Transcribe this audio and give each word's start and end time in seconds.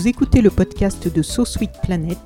Vous 0.00 0.08
écoutez 0.08 0.40
le 0.40 0.48
podcast 0.48 1.14
de 1.14 1.20
So 1.20 1.44
Sweet 1.44 1.72
Planet. 1.82 2.16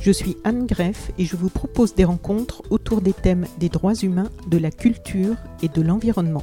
Je 0.00 0.10
suis 0.10 0.36
Anne 0.42 0.66
Greff 0.66 1.12
et 1.18 1.24
je 1.24 1.36
vous 1.36 1.50
propose 1.50 1.94
des 1.94 2.02
rencontres 2.02 2.64
autour 2.68 3.00
des 3.00 3.12
thèmes 3.12 3.46
des 3.60 3.68
droits 3.68 3.94
humains, 3.94 4.28
de 4.48 4.58
la 4.58 4.72
culture 4.72 5.36
et 5.62 5.68
de 5.68 5.82
l'environnement. 5.82 6.42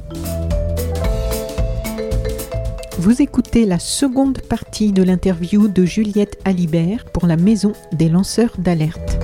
Vous 2.96 3.20
écoutez 3.20 3.66
la 3.66 3.78
seconde 3.78 4.40
partie 4.40 4.92
de 4.92 5.02
l'interview 5.02 5.68
de 5.68 5.84
Juliette 5.84 6.40
Alibert 6.46 7.04
pour 7.12 7.26
la 7.26 7.36
Maison 7.36 7.74
des 7.92 8.08
lanceurs 8.08 8.54
d'alerte. 8.56 9.18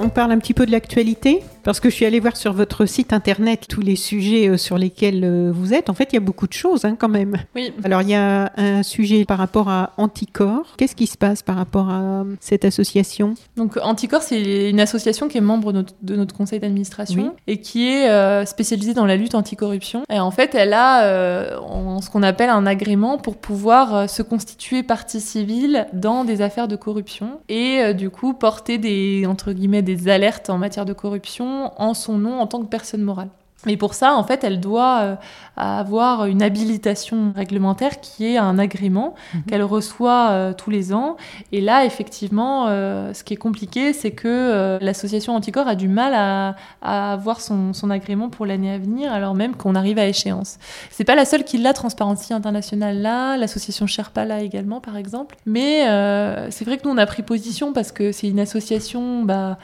On 0.00 0.08
parle 0.08 0.30
un 0.30 0.38
petit 0.38 0.54
peu 0.54 0.66
de 0.66 0.70
l'actualité? 0.70 1.42
Parce 1.68 1.80
que 1.80 1.90
je 1.90 1.94
suis 1.96 2.06
allée 2.06 2.18
voir 2.18 2.34
sur 2.34 2.54
votre 2.54 2.86
site 2.86 3.12
internet 3.12 3.66
tous 3.68 3.82
les 3.82 3.94
sujets 3.94 4.48
euh, 4.48 4.56
sur 4.56 4.78
lesquels 4.78 5.22
euh, 5.22 5.52
vous 5.54 5.74
êtes. 5.74 5.90
En 5.90 5.92
fait, 5.94 6.08
il 6.12 6.14
y 6.14 6.16
a 6.16 6.20
beaucoup 6.20 6.46
de 6.46 6.54
choses 6.54 6.86
hein, 6.86 6.96
quand 6.98 7.10
même. 7.10 7.36
Oui. 7.54 7.74
Alors, 7.84 8.00
il 8.00 8.08
y 8.08 8.14
a 8.14 8.50
un 8.56 8.82
sujet 8.82 9.26
par 9.26 9.36
rapport 9.36 9.68
à 9.68 9.90
Anticorps. 9.98 10.76
Qu'est-ce 10.78 10.96
qui 10.96 11.06
se 11.06 11.18
passe 11.18 11.42
par 11.42 11.56
rapport 11.56 11.90
à 11.90 12.00
euh, 12.00 12.24
cette 12.40 12.64
association? 12.64 13.34
Donc 13.58 13.76
Anticorps, 13.82 14.22
c'est 14.22 14.70
une 14.70 14.80
association 14.80 15.28
qui 15.28 15.36
est 15.36 15.42
membre 15.42 15.72
de 15.74 15.78
notre, 15.80 15.92
de 16.00 16.16
notre 16.16 16.34
conseil 16.34 16.58
d'administration 16.58 17.34
Oui. 17.36 17.52
et 17.52 17.60
qui 17.60 17.86
est 17.86 18.08
euh, 18.08 18.46
spécialisée 18.46 18.94
dans 18.94 19.04
la 19.04 19.16
lutte 19.18 19.34
anticorruption. 19.34 20.04
Et 20.10 20.20
en 20.20 20.30
fait, 20.30 20.54
elle 20.54 20.72
a 20.72 21.02
euh, 21.04 21.58
en- 21.58 22.00
ce 22.00 22.08
qu'on 22.08 22.22
appelle 22.22 22.48
un 22.48 22.64
agrément 22.64 23.18
pour 23.18 23.36
pouvoir 23.36 23.94
euh, 23.94 24.06
se 24.06 24.22
constituer 24.22 24.82
partie 24.82 25.20
civile 25.20 25.86
dans 25.92 26.24
des 26.24 26.40
affaires 26.40 26.66
de 26.66 26.76
corruption 26.76 27.40
et 27.50 27.92
du 27.92 28.08
coup 28.08 28.32
porter 28.32 28.78
des 28.78 29.26
entre 29.26 29.52
guillemets 29.52 29.82
des 29.82 30.08
alertes 30.08 30.48
en 30.48 30.56
matière 30.56 30.86
de 30.86 30.94
corruption 30.94 31.57
en 31.76 31.94
son 31.94 32.18
nom 32.18 32.40
en 32.40 32.46
tant 32.46 32.60
que 32.60 32.68
personne 32.68 33.02
morale. 33.02 33.28
Mais 33.66 33.76
pour 33.76 33.94
ça, 33.94 34.14
en 34.14 34.22
fait, 34.22 34.44
elle 34.44 34.60
doit 34.60 35.00
euh, 35.00 35.16
avoir 35.56 36.26
une 36.26 36.42
habilitation 36.42 37.32
réglementaire 37.34 38.00
qui 38.00 38.24
est 38.24 38.36
un 38.36 38.56
agrément 38.56 39.16
qu'elle 39.48 39.64
reçoit 39.64 40.28
euh, 40.30 40.52
tous 40.52 40.70
les 40.70 40.92
ans. 40.94 41.16
Et 41.50 41.60
là, 41.60 41.84
effectivement, 41.84 42.66
euh, 42.68 43.12
ce 43.12 43.24
qui 43.24 43.34
est 43.34 43.38
compliqué, 43.38 43.92
c'est 43.92 44.12
que 44.12 44.78
l'association 44.80 45.34
Anticorps 45.34 45.66
a 45.66 45.74
du 45.74 45.88
mal 45.88 46.14
à, 46.14 46.54
à 46.82 47.12
avoir 47.12 47.40
son, 47.40 47.72
son 47.72 47.90
agrément 47.90 48.28
pour 48.28 48.46
l'année 48.46 48.72
à 48.72 48.78
venir, 48.78 49.12
alors 49.12 49.34
même 49.34 49.56
qu'on 49.56 49.74
arrive 49.74 49.98
à 49.98 50.06
échéance. 50.06 50.58
C'est 50.92 51.04
pas 51.04 51.16
la 51.16 51.24
seule 51.24 51.42
qui 51.42 51.58
l'a, 51.58 51.72
Transparency 51.72 52.32
International 52.32 52.96
là, 52.96 53.36
l'association 53.36 53.88
Sherpa 53.88 54.24
là 54.24 54.40
également, 54.40 54.80
par 54.80 54.96
exemple. 54.96 55.36
Mais 55.46 55.88
euh, 55.88 56.48
c'est 56.50 56.64
vrai 56.64 56.78
que 56.78 56.86
nous, 56.86 56.94
on 56.94 56.98
a 56.98 57.06
pris 57.06 57.24
position 57.24 57.72
parce 57.72 57.90
que 57.90 58.12
c'est 58.12 58.28
une 58.28 58.40
association. 58.40 59.24
Bah, 59.24 59.58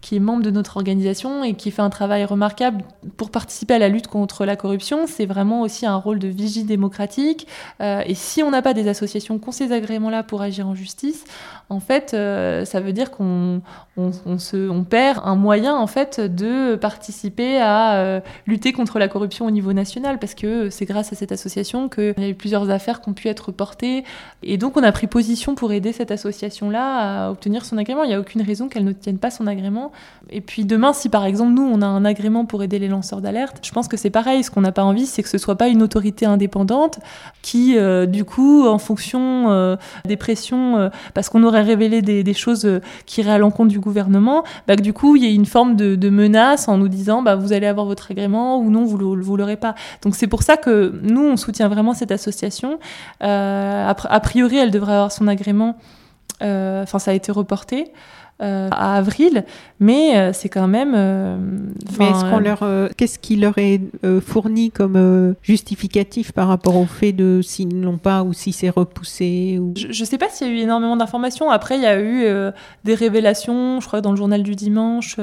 qui 0.00 0.16
est 0.16 0.20
membre 0.20 0.42
de 0.42 0.50
notre 0.50 0.76
organisation 0.76 1.44
et 1.44 1.54
qui 1.54 1.70
fait 1.70 1.82
un 1.82 1.90
travail 1.90 2.24
remarquable 2.24 2.82
pour 3.16 3.30
participer 3.30 3.74
à 3.74 3.78
la 3.78 3.88
lutte 3.88 4.08
contre 4.08 4.46
la 4.46 4.56
corruption. 4.56 5.06
C'est 5.06 5.26
vraiment 5.26 5.60
aussi 5.60 5.84
un 5.84 5.96
rôle 5.96 6.18
de 6.18 6.28
vigie 6.28 6.64
démocratique. 6.64 7.46
Euh, 7.82 8.02
et 8.06 8.14
si 8.14 8.42
on 8.42 8.50
n'a 8.50 8.62
pas 8.62 8.72
des 8.72 8.88
associations 8.88 9.38
qui 9.38 9.48
ont 9.48 9.52
ces 9.52 9.72
agréments-là 9.72 10.22
pour 10.22 10.40
agir 10.40 10.66
en 10.66 10.74
justice, 10.74 11.24
en 11.68 11.80
fait, 11.80 12.14
euh, 12.14 12.64
ça 12.64 12.80
veut 12.80 12.92
dire 12.92 13.10
qu'on 13.10 13.60
on, 13.96 14.84
perd 14.88 15.20
un 15.24 15.36
moyen 15.36 15.76
en 15.76 15.86
fait 15.86 16.20
de 16.20 16.74
participer 16.74 17.60
à 17.60 17.96
euh, 17.96 18.20
lutter 18.46 18.72
contre 18.72 18.98
la 18.98 19.08
corruption 19.08 19.46
au 19.46 19.50
niveau 19.50 19.72
national, 19.72 20.18
parce 20.18 20.34
que 20.34 20.70
c'est 20.70 20.86
grâce 20.86 21.12
à 21.12 21.16
cette 21.16 21.32
association 21.32 21.88
qu'il 21.88 22.14
y 22.18 22.24
a 22.24 22.28
eu 22.28 22.34
plusieurs 22.34 22.70
affaires 22.70 23.02
qui 23.02 23.10
ont 23.10 23.12
pu 23.12 23.28
être 23.28 23.52
portées. 23.52 24.04
Et 24.42 24.56
donc, 24.56 24.76
on 24.76 24.82
a 24.82 24.92
pris 24.92 25.06
position 25.06 25.54
pour 25.54 25.72
aider 25.72 25.92
cette 25.92 26.10
association-là 26.10 27.26
à 27.26 27.30
obtenir 27.30 27.64
son 27.64 27.76
agrément. 27.76 28.02
Il 28.02 28.08
n'y 28.08 28.14
a 28.14 28.20
aucune 28.20 28.42
raison 28.42 28.68
qu'elle 28.68 28.84
ne 28.84 28.92
tienne 28.92 29.18
pas 29.18 29.30
son 29.30 29.46
agrément. 29.46 29.89
Et 30.30 30.40
puis 30.40 30.64
demain, 30.64 30.92
si 30.92 31.08
par 31.08 31.24
exemple 31.24 31.52
nous, 31.52 31.62
on 31.62 31.82
a 31.82 31.86
un 31.86 32.04
agrément 32.04 32.44
pour 32.44 32.62
aider 32.62 32.78
les 32.78 32.88
lanceurs 32.88 33.20
d'alerte, 33.20 33.58
je 33.62 33.72
pense 33.72 33.88
que 33.88 33.96
c'est 33.96 34.10
pareil. 34.10 34.44
Ce 34.44 34.50
qu'on 34.50 34.60
n'a 34.60 34.72
pas 34.72 34.84
envie, 34.84 35.06
c'est 35.06 35.22
que 35.22 35.28
ce 35.28 35.38
soit 35.38 35.56
pas 35.56 35.68
une 35.68 35.82
autorité 35.82 36.26
indépendante 36.26 37.00
qui, 37.42 37.76
euh, 37.76 38.06
du 38.06 38.24
coup, 38.24 38.66
en 38.66 38.78
fonction 38.78 39.50
euh, 39.50 39.76
des 40.04 40.16
pressions, 40.16 40.76
euh, 40.76 40.88
parce 41.14 41.28
qu'on 41.28 41.42
aurait 41.42 41.62
révélé 41.62 42.02
des, 42.02 42.34
choses 42.34 42.80
qui 43.06 43.20
iraient 43.20 43.32
à 43.32 43.38
l'encontre 43.38 43.70
du 43.70 43.80
gouvernement, 43.80 44.44
bah, 44.68 44.76
que 44.76 44.82
du 44.82 44.92
coup, 44.92 45.16
il 45.16 45.24
y 45.24 45.26
ait 45.26 45.34
une 45.34 45.46
forme 45.46 45.74
de, 45.76 46.10
menace 46.10 46.68
en 46.68 46.76
nous 46.76 46.88
disant, 46.88 47.22
bah, 47.22 47.34
vous 47.34 47.52
allez 47.52 47.66
avoir 47.66 47.86
votre 47.86 48.10
agrément 48.10 48.58
ou 48.58 48.70
non, 48.70 48.84
vous 48.84 48.98
ne 48.98 49.36
l'aurez 49.36 49.56
pas. 49.56 49.74
Donc 50.02 50.14
c'est 50.14 50.26
pour 50.26 50.42
ça 50.42 50.56
que 50.56 51.00
nous, 51.02 51.22
on 51.22 51.36
soutient 51.36 51.68
vraiment 51.68 51.94
cette 51.94 52.12
association. 52.12 52.78
A, 53.20 54.20
priori, 54.22 54.56
elle 54.56 54.70
devrait 54.70 54.94
avoir 54.94 55.12
son 55.12 55.26
agrément. 55.28 55.76
Enfin, 56.40 56.98
ça 56.98 57.10
a 57.10 57.14
été 57.14 57.32
reporté 57.32 57.92
euh, 58.40 58.68
à 58.70 58.96
avril, 58.96 59.44
mais 59.80 60.16
euh, 60.16 60.32
c'est 60.32 60.48
quand 60.48 60.66
même. 60.68 60.92
euh, 60.96 61.36
Mais 61.98 62.10
est-ce 62.10 62.24
qu'on 62.30 62.38
leur, 62.38 62.64
qu'est-ce 62.96 63.18
qui 63.18 63.36
leur 63.36 63.58
est 63.58 63.80
fourni 64.24 64.70
comme 64.70 65.34
justificatif 65.42 66.32
par 66.32 66.48
rapport 66.48 66.76
au 66.76 66.86
fait 66.86 67.12
de 67.12 67.40
s'ils 67.42 67.68
ne 67.78 67.84
l'ont 67.84 67.98
pas 67.98 68.22
ou 68.22 68.32
si 68.32 68.52
c'est 68.52 68.70
repoussé 68.70 69.58
ou... 69.60 69.72
Je 69.76 69.88
ne 69.88 70.06
sais 70.06 70.18
pas 70.18 70.28
s'il 70.28 70.46
y 70.46 70.50
a 70.50 70.52
eu 70.54 70.58
énormément 70.58 70.96
d'informations. 70.96 71.50
Après, 71.50 71.76
il 71.76 71.82
y 71.82 71.86
a 71.86 72.00
eu 72.00 72.24
des 72.84 72.94
révélations, 72.94 73.80
je 73.80 73.86
crois, 73.86 74.00
dans 74.00 74.10
le 74.12 74.16
journal 74.16 74.42
du 74.42 74.54
dimanche 74.54 75.16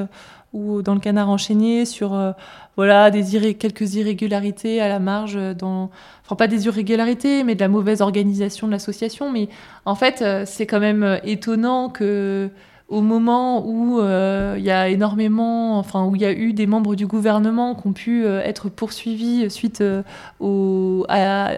ou 0.54 0.80
dans 0.80 0.94
le 0.94 1.00
Canard 1.00 1.28
enchaîné 1.28 1.84
sur 1.84 2.14
euh, 2.14 2.32
voilà 2.76 3.10
des 3.10 3.34
irré- 3.36 3.52
quelques 3.54 3.96
irrégularités 3.96 4.80
à 4.80 4.88
la 4.88 4.98
marge 4.98 5.38
dans 5.58 5.90
enfin 6.24 6.36
pas 6.36 6.46
des 6.46 6.64
irrégularités 6.64 7.44
mais 7.44 7.54
de 7.54 7.60
la 7.60 7.68
mauvaise 7.68 8.00
organisation 8.00 8.66
de 8.66 8.72
l'association 8.72 9.30
mais 9.30 9.50
en 9.84 9.94
fait 9.94 10.22
euh, 10.22 10.44
c'est 10.46 10.64
quand 10.64 10.80
même 10.80 11.20
étonnant 11.22 11.90
que 11.90 12.48
au 12.88 13.02
moment 13.02 13.66
où 13.66 14.00
euh, 14.00 14.54
il 14.58 14.64
y 14.64 14.70
a 14.70 14.88
énormément, 14.88 15.78
enfin 15.78 16.06
où 16.06 16.16
il 16.16 16.22
y 16.22 16.24
a 16.24 16.32
eu 16.32 16.54
des 16.54 16.66
membres 16.66 16.94
du 16.94 17.06
gouvernement 17.06 17.74
qui 17.74 17.86
ont 17.86 17.92
pu 17.92 18.24
euh, 18.24 18.40
être 18.42 18.70
poursuivis 18.70 19.50
suite 19.50 19.82
euh, 19.82 20.02
au, 20.40 21.06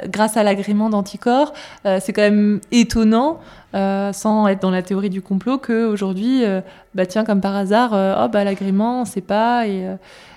grâce 0.09 0.37
à 0.37 0.43
l'agrément 0.43 0.91
d'anticorps, 0.91 1.53
c'est 1.85 2.13
quand 2.13 2.23
même 2.23 2.61
étonnant, 2.73 3.41
euh, 3.75 4.13
sans 4.13 4.49
être 4.49 4.61
dans 4.61 4.71
la 4.71 4.83
théorie 4.83 5.11
du 5.11 5.23
complot, 5.23 5.59
qu'aujourd'hui, 5.59 6.45
euh, 6.45 6.61
bah 6.95 7.07
tiens, 7.07 7.25
comme 7.25 7.41
par 7.41 7.55
hasard, 7.55 7.95
euh, 7.95 8.25
oh 8.25 8.29
bah 8.29 8.45
l'agrément, 8.45 9.03
on 9.03 9.05
sait 9.05 9.21
pas, 9.21 9.67
et, 9.67 9.87
euh, 9.87 9.95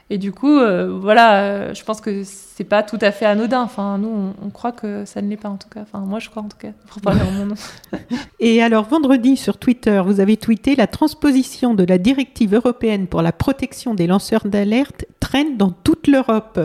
et 0.09 0.17
du 0.19 0.31
coup, 0.31 0.59
voilà, 0.99 1.73
je 1.73 1.83
pense 1.83 1.99
que 1.99 2.23
c'est 2.23 2.65
pas 2.65 2.83
tout 2.83 2.99
à 3.01 3.11
fait 3.11 3.25
anodin. 3.25 3.63
Enfin, 3.63 3.97
nous, 3.97 4.33
on, 4.43 4.49
croit 4.51 4.73
que 4.73 5.05
ça 5.05 5.23
ne 5.23 5.29
l'est 5.29 5.37
pas 5.37 5.49
en 5.49 5.57
tout 5.57 5.69
cas. 5.69 5.79
Enfin, 5.81 5.99
moi, 5.99 6.19
je 6.19 6.29
crois 6.29 6.43
en 6.43 6.49
tout 6.49 6.57
cas. 6.57 6.67
Et 8.39 8.61
alors, 8.61 8.83
vendredi, 8.83 9.37
sur 9.37 9.57
Twitter, 9.57 10.03
vous 10.05 10.19
avez 10.19 10.37
tweeté 10.37 10.75
la 10.75 10.85
transposition 10.85 11.73
de 11.73 11.83
la 11.83 11.97
directive 11.97 12.53
européenne 12.53 13.07
pour 13.07 13.23
la 13.23 13.31
protection 13.31 13.95
des 13.95 14.05
lanceurs 14.05 14.45
d'alerte 14.45 15.05
traîne 15.19 15.57
dans 15.57 15.71
toute 15.71 16.05
l'Europe. 16.05 16.59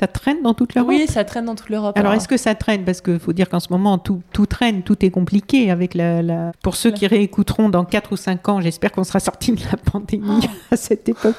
Ça 0.00 0.06
traîne 0.06 0.40
dans 0.42 0.54
toute 0.54 0.74
l'Europe 0.74 0.88
Oui, 0.88 1.04
ça 1.06 1.24
traîne 1.24 1.44
dans 1.44 1.54
toute 1.54 1.68
l'Europe. 1.68 1.98
Alors, 1.98 2.14
est-ce 2.14 2.26
que 2.26 2.38
ça 2.38 2.54
traîne? 2.54 2.84
Parce 2.86 3.02
qu'il 3.02 3.18
faut 3.18 3.34
dire 3.34 3.50
qu'en 3.50 3.60
ce 3.60 3.70
moment, 3.70 3.98
tout, 3.98 4.22
tout 4.32 4.46
traîne, 4.46 4.82
tout 4.82 5.04
est 5.04 5.10
compliqué 5.10 5.70
avec 5.70 5.92
la. 5.94 6.22
la- 6.22 6.52
Pour 6.62 6.74
ceux 6.74 6.90
qui 6.90 7.06
réécouteront 7.06 7.68
dans 7.68 7.84
4 7.84 8.12
ou 8.12 8.16
5 8.16 8.48
ans, 8.48 8.60
j'espère 8.62 8.92
qu'on 8.92 9.04
sera 9.04 9.20
sorti 9.20 9.52
de 9.52 9.60
la 9.70 9.76
pandémie 9.76 10.40
à 10.70 10.76
cette 10.76 11.06
époque. 11.10 11.36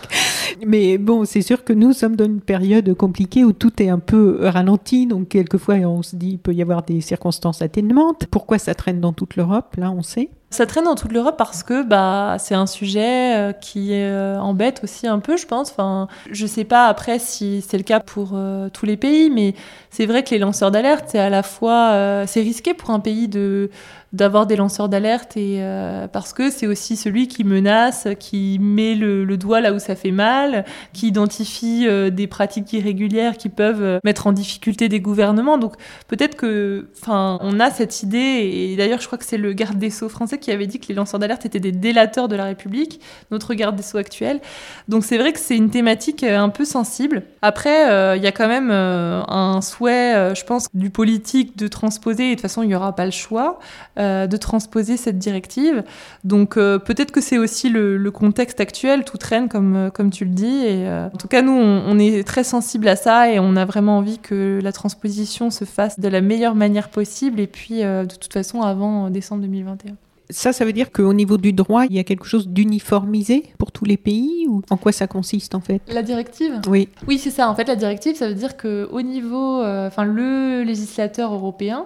Mais 0.67 0.99
bon, 0.99 1.25
c'est 1.25 1.41
sûr 1.41 1.63
que 1.63 1.73
nous 1.73 1.91
sommes 1.93 2.15
dans 2.15 2.25
une 2.25 2.39
période 2.41 2.93
compliquée 2.93 3.43
où 3.43 3.51
tout 3.51 3.81
est 3.81 3.89
un 3.89 3.97
peu 3.97 4.37
ralenti. 4.47 5.07
Donc, 5.07 5.29
quelquefois, 5.29 5.75
on 5.77 6.03
se 6.03 6.15
dit 6.15 6.29
qu'il 6.29 6.39
peut 6.39 6.53
y 6.53 6.61
avoir 6.61 6.83
des 6.83 7.01
circonstances 7.01 7.63
atténuantes. 7.63 8.27
Pourquoi 8.29 8.59
ça 8.59 8.75
traîne 8.75 9.01
dans 9.01 9.13
toute 9.13 9.37
l'Europe? 9.37 9.75
Là, 9.77 9.89
on 9.91 10.03
sait. 10.03 10.29
Ça 10.53 10.65
traîne 10.65 10.83
dans 10.83 10.95
toute 10.95 11.13
l'Europe 11.13 11.37
parce 11.37 11.63
que 11.63 11.81
bah, 11.81 12.35
c'est 12.37 12.55
un 12.55 12.67
sujet 12.67 13.37
euh, 13.37 13.53
qui 13.53 13.93
euh, 13.93 14.37
embête 14.37 14.81
aussi 14.83 15.07
un 15.07 15.19
peu, 15.19 15.37
je 15.37 15.47
pense. 15.47 15.71
Enfin, 15.71 16.09
je 16.29 16.45
sais 16.45 16.65
pas 16.65 16.87
après 16.87 17.19
si 17.19 17.63
c'est 17.65 17.77
le 17.77 17.83
cas 17.83 18.01
pour 18.01 18.31
euh, 18.33 18.67
tous 18.67 18.85
les 18.85 18.97
pays, 18.97 19.29
mais 19.29 19.55
c'est 19.91 20.05
vrai 20.05 20.25
que 20.25 20.31
les 20.31 20.39
lanceurs 20.39 20.69
d'alerte, 20.69 21.05
c'est 21.07 21.19
à 21.19 21.29
la 21.29 21.41
fois 21.41 22.25
c'est 22.27 22.41
risqué 22.41 22.73
pour 22.73 22.89
un 22.89 22.99
pays 22.99 23.29
de 23.29 23.69
d'avoir 24.13 24.45
des 24.45 24.55
lanceurs 24.55 24.89
d'alerte 24.89 25.37
et 25.37 25.57
euh, 25.59 26.07
parce 26.07 26.33
que 26.33 26.49
c'est 26.49 26.67
aussi 26.67 26.97
celui 26.97 27.27
qui 27.27 27.43
menace, 27.43 28.07
qui 28.19 28.59
met 28.59 28.95
le, 28.95 29.25
doigt 29.37 29.61
là 29.61 29.73
où 29.73 29.79
ça 29.79 29.95
fait 29.95 30.11
mal, 30.11 30.65
qui 30.91 31.07
identifie 31.07 31.87
euh, 31.87 32.09
des 32.09 32.27
pratiques 32.27 32.73
irrégulières 32.73 33.37
qui 33.37 33.47
peuvent 33.47 33.81
euh, 33.81 33.99
mettre 34.03 34.27
en 34.27 34.33
difficulté 34.33 34.89
des 34.89 34.99
gouvernements. 34.99 35.57
Donc 35.57 35.75
peut-être 36.07 36.35
que, 36.35 36.89
enfin, 37.01 37.39
on 37.41 37.59
a 37.59 37.71
cette 37.71 38.03
idée 38.03 38.17
et 38.17 38.75
d'ailleurs 38.75 38.99
je 38.99 39.07
crois 39.07 39.17
que 39.17 39.25
c'est 39.25 39.37
le 39.37 39.53
garde 39.53 39.77
des 39.77 39.89
sceaux 39.89 40.09
français 40.09 40.37
qui 40.37 40.51
avait 40.51 40.67
dit 40.67 40.79
que 40.79 40.87
les 40.89 40.95
lanceurs 40.95 41.19
d'alerte 41.19 41.45
étaient 41.45 41.61
des 41.61 41.71
délateurs 41.71 42.27
de 42.27 42.35
la 42.35 42.45
République, 42.45 42.99
notre 43.31 43.53
garde 43.53 43.77
des 43.77 43.83
sceaux 43.83 43.97
actuel. 43.97 44.41
Donc 44.89 45.05
c'est 45.05 45.17
vrai 45.17 45.31
que 45.31 45.39
c'est 45.39 45.55
une 45.55 45.69
thématique 45.69 46.23
un 46.23 46.49
peu 46.49 46.65
sensible. 46.65 47.23
Après, 47.41 48.17
il 48.17 48.23
y 48.23 48.27
a 48.27 48.31
quand 48.31 48.47
même 48.47 48.71
un 48.71 49.61
souhait, 49.61 50.35
je 50.35 50.43
pense, 50.43 50.67
du 50.73 50.89
politique 50.89 51.57
de 51.57 51.67
transposer. 51.67 52.25
Et 52.25 52.29
de 52.31 52.35
toute 52.35 52.41
façon, 52.41 52.63
il 52.63 52.67
n'y 52.67 52.75
aura 52.75 52.95
pas 52.95 53.05
le 53.05 53.11
choix. 53.11 53.59
Euh, 54.01 54.25
de 54.25 54.35
transposer 54.37 54.97
cette 54.97 55.19
directive. 55.19 55.83
Donc 56.23 56.57
euh, 56.57 56.79
peut-être 56.79 57.11
que 57.11 57.21
c'est 57.21 57.37
aussi 57.37 57.69
le, 57.69 58.09
contexte 58.09 58.59
actuel, 58.59 59.03
tout 59.03 59.17
traîne 59.17 59.47
comme, 59.47 59.75
euh, 59.75 59.89
comme 59.91 60.09
tu 60.09 60.25
le 60.25 60.31
dis. 60.31 60.65
Et, 60.65 60.87
en 60.89 61.15
tout 61.19 61.27
cas, 61.27 61.43
nous, 61.43 61.51
on, 61.51 61.99
est 61.99 62.25
très 62.25 62.43
sensible 62.43 62.87
à 62.87 62.95
ça 62.95 63.31
et 63.31 63.37
on 63.37 63.55
a 63.55 63.65
vraiment 63.65 63.97
envie 63.97 64.17
que 64.17 64.59
la 64.63 64.71
transposition 64.71 65.51
se 65.51 65.65
fasse 65.65 65.99
de 65.99 66.07
la 66.07 66.21
meilleure 66.21 66.55
manière 66.55 66.89
possible 66.89 67.39
et 67.39 67.45
puis 67.45 67.81
de 67.81 68.05
toute 68.05 68.33
façon 68.33 68.61
avant 68.61 69.09
décembre 69.11 69.43
2021. 69.43 69.93
Ça, 70.31 70.51
ça 70.51 70.65
veut 70.65 70.73
dire 70.73 70.91
qu'au 70.91 71.13
niveau 71.13 71.37
du 71.37 71.53
droit, 71.53 71.85
il 71.85 71.95
y 71.95 71.99
a 71.99 72.03
quelque 72.03 72.25
chose 72.25 72.47
d'uniformisé 72.47 73.51
pour 73.59 73.71
tous 73.71 73.85
les 73.85 73.97
pays 73.97 74.47
ou 74.47 74.61
en 74.69 74.77
quoi 74.77 74.93
ça 74.93 75.05
consiste 75.05 75.53
en 75.53 75.61
fait? 75.61 75.81
La 75.87 76.01
directive? 76.01 76.61
Oui. 76.67 76.87
Oui, 77.07 77.19
c'est 77.19 77.31
ça. 77.31 77.49
En 77.49 77.55
fait, 77.55 77.67
la 77.67 77.75
directive, 77.75 78.15
ça 78.15 78.29
veut 78.29 78.35
dire 78.35 78.57
qu'au 78.57 79.01
niveau, 79.01 79.61
enfin, 79.61 80.05
le 80.05 80.63
législateur 80.63 81.33
européen 81.33 81.85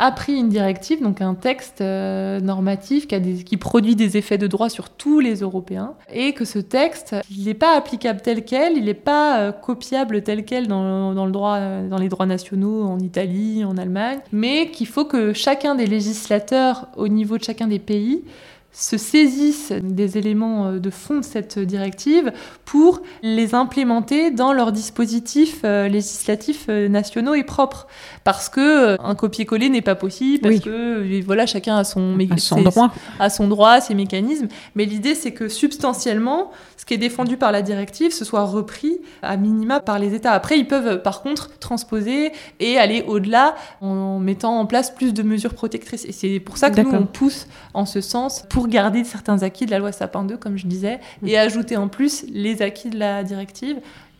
a 0.00 0.12
pris 0.12 0.34
une 0.34 0.48
directive, 0.48 1.02
donc 1.02 1.20
un 1.20 1.34
texte 1.34 1.82
euh, 1.82 2.40
normatif 2.40 3.06
qui, 3.06 3.56
produit 3.58 3.94
des 3.94 4.16
effets 4.16 4.38
de 4.38 4.46
droit 4.46 4.70
sur 4.70 4.88
tous 4.88 5.20
les 5.20 5.36
Européens, 5.40 5.92
et 6.10 6.32
que 6.32 6.46
ce 6.46 6.58
texte, 6.58 7.14
n'est 7.38 7.52
pas 7.52 7.76
applicable 7.76 8.22
tel 8.22 8.44
quel, 8.46 8.78
il 8.78 8.86
n'est 8.86 8.94
pas 8.94 9.40
euh, 9.40 9.52
copiable 9.52 10.22
tel 10.22 10.46
quel 10.46 10.68
dans, 10.68 11.12
dans, 11.12 11.26
le 11.26 11.32
droit, 11.32 11.56
euh, 11.56 11.86
dans 11.86 11.98
les 11.98 12.08
droits 12.08 12.24
nationaux 12.24 12.84
en 12.84 12.98
Italie, 12.98 13.62
en 13.62 13.76
Allemagne, 13.76 14.20
mais 14.32 14.70
qu'il 14.70 14.86
faut 14.86 15.04
que 15.04 15.34
chacun 15.34 15.74
des 15.74 15.86
législateurs 15.86 16.88
au 16.96 17.06
niveau 17.06 17.36
de 17.36 17.44
chacun 17.44 17.66
des 17.66 17.78
pays 17.78 18.24
se 18.72 18.96
saisissent 18.96 19.72
des 19.82 20.16
éléments 20.16 20.66
euh, 20.66 20.78
de 20.78 20.90
fond 20.90 21.18
de 21.18 21.24
cette 21.24 21.58
directive 21.58 22.32
pour 22.64 23.00
les 23.22 23.54
implémenter 23.54 24.30
dans 24.30 24.52
leurs 24.52 24.72
dispositifs 24.72 25.60
euh, 25.64 25.88
législatifs 25.88 26.66
euh, 26.68 26.88
nationaux 26.88 27.34
et 27.34 27.42
propres. 27.42 27.88
Parce 28.22 28.48
que 28.48 29.00
un 29.00 29.14
copier-coller 29.14 29.68
n'est 29.70 29.82
pas 29.82 29.94
possible, 29.94 30.42
parce 30.42 30.60
que 30.60 31.22
voilà, 31.24 31.46
chacun 31.46 31.76
a 31.76 31.84
son, 31.84 32.16
son 32.36 32.62
droit. 32.62 32.92
a 33.18 33.30
son 33.30 33.48
droit, 33.48 33.80
ses 33.80 33.94
mécanismes. 33.94 34.48
Mais 34.74 34.84
l'idée, 34.84 35.14
c'est 35.14 35.32
que 35.32 35.48
substantiellement, 35.48 36.50
ce 36.76 36.84
qui 36.84 36.94
est 36.94 36.98
défendu 36.98 37.36
par 37.36 37.50
la 37.52 37.62
directive, 37.62 38.12
ce 38.12 38.24
soit 38.24 38.44
repris 38.44 39.00
à 39.22 39.36
minima 39.36 39.80
par 39.80 39.98
les 39.98 40.14
États. 40.14 40.32
Après, 40.32 40.58
ils 40.58 40.66
peuvent 40.66 41.02
par 41.02 41.22
contre 41.22 41.50
transposer 41.58 42.32
et 42.60 42.78
aller 42.78 43.02
au-delà 43.06 43.54
en 43.80 44.18
mettant 44.18 44.58
en 44.58 44.66
place 44.66 44.90
plus 44.90 45.12
de 45.12 45.22
mesures 45.22 45.54
protectrices. 45.54 46.04
Et 46.04 46.12
c'est 46.12 46.40
pour 46.40 46.56
ça 46.56 46.70
que 46.70 46.80
nous, 46.80 46.92
on 46.92 47.06
pousse 47.06 47.46
en 47.74 47.86
ce 47.86 48.00
sens 48.00 48.44
pour 48.48 48.59
garder 48.68 49.04
certains 49.04 49.42
acquis 49.42 49.66
de 49.66 49.70
la 49.70 49.78
loi 49.78 49.92
Sapin 49.92 50.24
2, 50.24 50.36
comme 50.36 50.56
je 50.56 50.66
disais, 50.66 51.00
et 51.24 51.38
ajouter 51.38 51.76
en 51.76 51.88
plus 51.88 52.24
les 52.28 52.62
acquis 52.62 52.90
de 52.90 52.98
la 52.98 53.22
directive, 53.22 53.76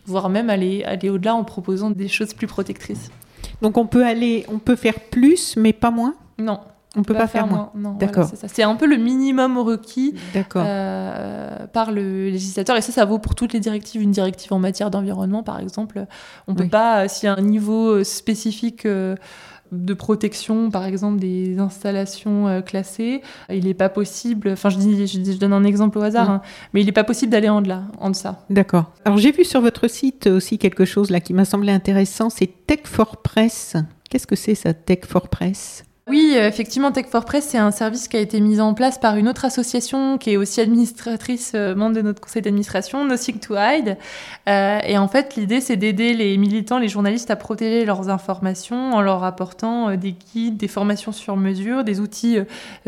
voire 0.07 0.29
même 0.29 0.51
aller, 0.51 0.85
aller 0.85 1.11
au-delà 1.11 1.35
en 1.35 1.45
proposant 1.45 1.91
des 1.91 2.09
choses 2.09 2.35
plus 2.35 2.47
protectrices. 2.47 3.11
Donc 3.63 3.77
on 3.77 3.87
peut 3.87 4.05
aller, 4.05 4.45
on 4.49 4.59
peut 4.59 4.77
faire 4.77 5.01
plus, 5.11 5.57
mais 5.57 5.73
pas 5.73 5.91
moins? 5.91 6.15
Non. 6.39 6.61
On 6.97 7.05
peut 7.05 7.15
pas, 7.15 7.29
faire, 7.29 7.47
moins. 7.47 7.71
D'accord. 8.01 8.29
c'est 8.49 8.65
un 8.65 8.75
peu 8.75 8.87
le 8.87 8.97
minimum 8.97 9.59
requis 9.59 10.17
euh, 10.57 11.67
par 11.73 11.93
le 11.93 12.31
législateur. 12.31 12.77
Et 12.77 12.81
ça, 12.81 12.91
ça 12.91 13.05
vaut 13.05 13.21
pour 13.21 13.37
toutes 13.37 13.53
les 13.53 13.61
directives. 13.61 14.03
Une 14.03 14.11
directive 14.11 14.53
en 14.53 14.59
matière 14.59 14.91
d'environnement, 14.91 15.45
par 15.45 15.61
exemple, 15.61 16.05
on 16.49 16.55
peut 16.57 16.67
pas, 16.67 17.07
s'il 17.07 17.29
y 17.29 17.31
a 17.31 17.37
un 17.37 17.43
niveau 17.43 18.03
spécifique. 18.03 18.87
Euh, 18.87 19.15
de 19.73 19.95
protection, 19.95 20.71
par 20.71 20.85
exemple 20.85 21.19
des 21.19 21.59
installations 21.59 22.49
euh, 22.49 22.61
classées, 22.61 23.23
il 23.51 23.65
n'est 23.65 23.75
pas 23.75 23.89
possible, 23.89 24.51
enfin 24.51 24.69
je, 24.69 24.79
dis, 24.79 25.07
je, 25.07 25.39
donne 25.39 25.53
un 25.53 25.65
exemple 25.65 25.99
au 25.99 26.03
hasard, 26.03 26.31
hein, 26.31 26.43
mais 26.73 26.81
il 26.81 26.87
n'est 26.87 26.93
pas 26.93 27.05
possible 27.05 27.33
d'aller 27.33 27.49
en 27.49 27.63
delà, 27.63 27.85
en 27.99 28.11
deçà. 28.11 28.45
D'accord. 28.51 28.93
Alors 29.05 29.19
j'ai 29.19 29.33
vu 29.33 29.45
sur 29.45 29.61
votre 29.61 29.89
site 29.89 30.27
aussi 30.27 30.59
quelque 30.59 30.85
chose 30.85 31.11
là 31.11 31.21
qui 31.21 31.35
m'a 31.35 31.45
semblé 31.45 31.73
intéressant, 31.73 32.31
c'est 32.31 32.67
Tech 32.67 32.81
for 32.85 33.19
Press. 33.19 33.77
Qu'est-ce 34.09 34.27
que 34.27 34.37
c'est 34.37 34.55
ça, 34.55 34.75
Tech 34.75 35.01
for 35.07 35.29
Press 35.29 35.85
oui, 36.11 36.35
euh, 36.35 36.49
effectivement, 36.49 36.91
Tech 36.91 37.07
for 37.07 37.25
Press, 37.25 37.47
c'est 37.49 37.59
un 37.59 37.71
service 37.71 38.09
qui 38.09 38.17
a 38.17 38.21
été 38.21 38.41
mis 38.41 38.61
en 38.61 38.75
place 38.75 38.99
par 38.99 39.17
une 39.17 39.29
autre 39.29 39.45
association 39.45 40.19
qui 40.19 40.33
est 40.33 40.37
aussi 40.37 40.61
administratrice, 40.61 41.53
euh, 41.55 41.77
membre 41.77 41.95
de 41.95 42.03
notre 42.03 42.21
conseil 42.21 42.43
d'administration, 42.43 43.05
Nothing 43.05 43.39
to 43.39 43.55
Hide. 43.57 43.97
Euh, 44.49 44.81
et 44.85 44.99
en 44.99 45.07
fait, 45.07 45.37
l'idée, 45.37 45.61
c'est 45.61 45.77
d'aider 45.77 46.13
les 46.13 46.37
militants, 46.37 46.79
les 46.79 46.89
journalistes 46.89 47.31
à 47.31 47.37
protéger 47.37 47.85
leurs 47.85 48.09
informations 48.09 48.93
en 48.93 49.01
leur 49.03 49.23
apportant 49.23 49.97
des 49.97 50.17
guides, 50.35 50.57
des 50.57 50.67
formations 50.67 51.13
sur 51.13 51.37
mesure, 51.37 51.85
des 51.85 52.01
outils 52.01 52.39